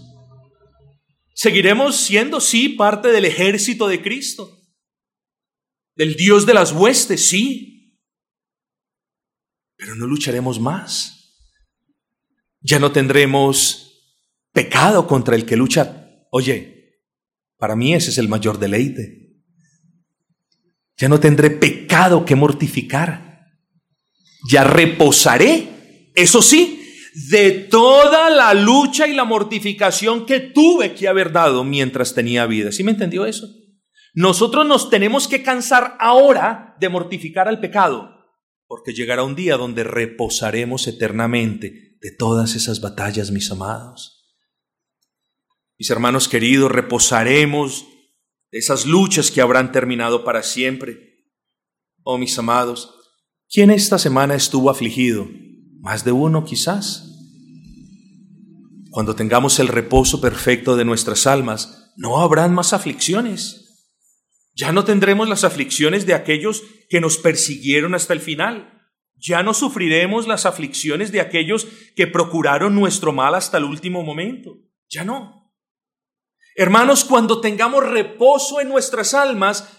[1.33, 4.62] Seguiremos siendo, sí, parte del ejército de Cristo
[5.95, 7.99] del Dios de las huestes, sí,
[9.75, 11.35] pero no lucharemos más.
[12.61, 13.83] Ya no tendremos
[14.53, 16.07] pecado contra el que lucha.
[16.31, 17.01] Oye,
[17.57, 19.41] para mí ese es el mayor deleite.
[20.97, 23.41] Ya no tendré pecado que mortificar.
[24.49, 26.79] Ya reposaré, eso sí,
[27.29, 32.71] de toda la lucha y la mortificación que tuve que haber dado mientras tenía vida.
[32.71, 33.47] ¿Sí me entendió eso?
[34.13, 38.09] Nosotros nos tenemos que cansar ahora de mortificar al pecado,
[38.67, 44.37] porque llegará un día donde reposaremos eternamente de todas esas batallas, mis amados.
[45.79, 47.87] Mis hermanos queridos, reposaremos
[48.51, 51.25] de esas luchas que habrán terminado para siempre.
[52.03, 52.93] Oh, mis amados,
[53.49, 55.27] ¿quién esta semana estuvo afligido?
[55.79, 57.09] Más de uno quizás.
[58.91, 63.62] Cuando tengamos el reposo perfecto de nuestras almas, no habrán más aflicciones.
[64.53, 68.81] Ya no tendremos las aflicciones de aquellos que nos persiguieron hasta el final.
[69.15, 74.57] Ya no sufriremos las aflicciones de aquellos que procuraron nuestro mal hasta el último momento.
[74.89, 75.53] Ya no.
[76.55, 79.69] Hermanos, cuando tengamos reposo en nuestras almas,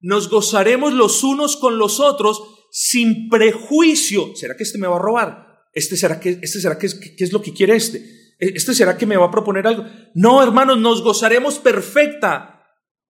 [0.00, 4.34] nos gozaremos los unos con los otros sin prejuicio.
[4.34, 5.44] ¿Será que este me va a robar?
[5.74, 7.98] este será que, este será que, es lo que quiere este,
[8.38, 9.84] e, este será que me va a proponer algo.
[10.14, 12.53] No, hermanos, nos gozaremos perfecta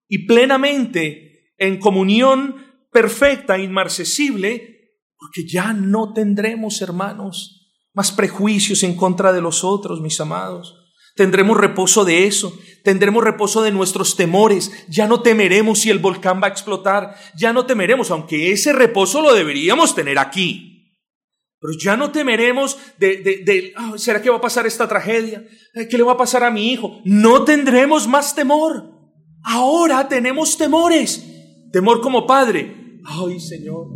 [0.09, 2.57] y plenamente en comunión
[2.93, 4.75] perfecta, inmarcesible,
[5.17, 10.81] porque ya no tendremos, hermanos, más prejuicios en contra de los otros, mis amados.
[11.17, 16.41] Tendremos reposo de eso, tendremos reposo de nuestros temores, ya no temeremos si el volcán
[16.43, 20.75] va a explotar, ya no temeremos, aunque ese reposo lo deberíamos tener aquí.
[21.61, 25.47] Pero ya no temeremos de, de, ¿será que va a pasar esta tragedia?
[25.89, 27.01] ¿Qué le va a pasar a mi hijo?
[27.05, 28.94] No tendremos más temor.
[29.45, 31.25] Ahora tenemos temores.
[31.71, 33.01] Temor como padre.
[33.05, 33.87] Ay, Señor,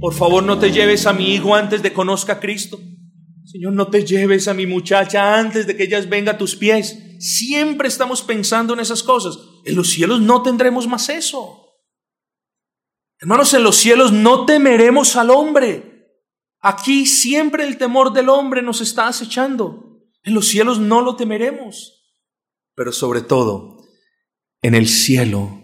[0.00, 2.80] por favor no te lleves a mi hijo antes de conozca a Cristo.
[3.44, 6.98] Señor, no te lleves a mi muchacha antes de que ellas venga a tus pies.
[7.20, 9.38] Siempre estamos pensando en esas cosas.
[9.64, 11.64] En los cielos no tendremos más eso.
[13.20, 15.94] Hermanos, en los cielos no temeremos al hombre.
[16.60, 20.00] Aquí siempre el temor del hombre nos está acechando.
[20.22, 22.02] En los cielos no lo temeremos.
[22.74, 23.73] Pero sobre todo,
[24.64, 25.62] en el cielo,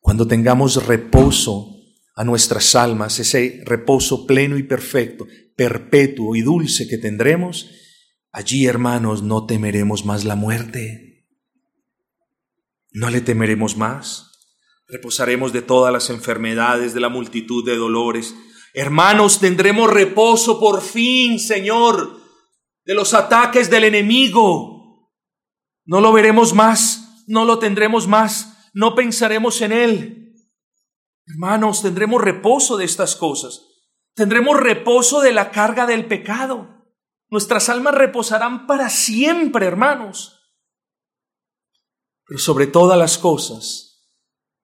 [0.00, 1.76] cuando tengamos reposo
[2.16, 5.24] a nuestras almas, ese reposo pleno y perfecto,
[5.54, 7.70] perpetuo y dulce que tendremos,
[8.32, 11.28] allí, hermanos, no temeremos más la muerte.
[12.90, 14.26] No le temeremos más.
[14.88, 18.34] Reposaremos de todas las enfermedades, de la multitud de dolores,
[18.72, 22.20] Hermanos, tendremos reposo por fin, Señor,
[22.84, 25.10] de los ataques del enemigo.
[25.84, 30.34] No lo veremos más, no lo tendremos más, no pensaremos en él.
[31.26, 33.66] Hermanos, tendremos reposo de estas cosas.
[34.14, 36.68] Tendremos reposo de la carga del pecado.
[37.28, 40.40] Nuestras almas reposarán para siempre, hermanos.
[42.26, 44.08] Pero sobre todas las cosas,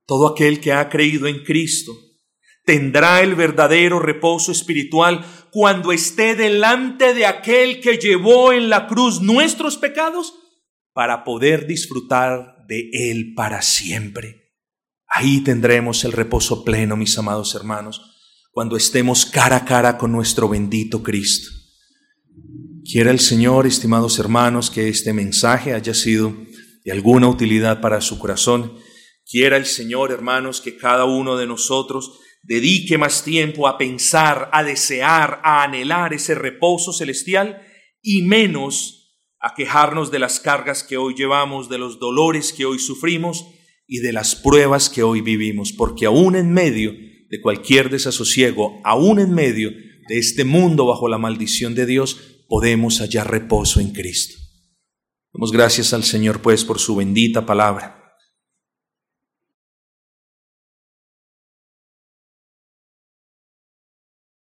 [0.07, 1.93] todo aquel que ha creído en Cristo,
[2.65, 9.21] tendrá el verdadero reposo espiritual cuando esté delante de aquel que llevó en la cruz
[9.21, 10.35] nuestros pecados
[10.97, 14.55] para poder disfrutar de él para siempre.
[15.07, 18.01] Ahí tendremos el reposo pleno, mis amados hermanos,
[18.51, 21.51] cuando estemos cara a cara con nuestro bendito Cristo.
[22.83, 26.35] Quiera el Señor, estimados hermanos, que este mensaje haya sido
[26.83, 28.79] de alguna utilidad para su corazón.
[29.31, 34.65] Quiera el Señor, hermanos, que cada uno de nosotros dedique más tiempo a pensar, a
[34.65, 37.61] desear, a anhelar ese reposo celestial
[38.01, 39.06] y menos
[39.41, 43.47] a quejarnos de las cargas que hoy llevamos, de los dolores que hoy sufrimos
[43.87, 46.93] y de las pruebas que hoy vivimos, porque aún en medio
[47.29, 53.01] de cualquier desasosiego, aún en medio de este mundo bajo la maldición de Dios, podemos
[53.01, 54.37] hallar reposo en Cristo.
[55.33, 57.96] Damos gracias al Señor pues por su bendita palabra.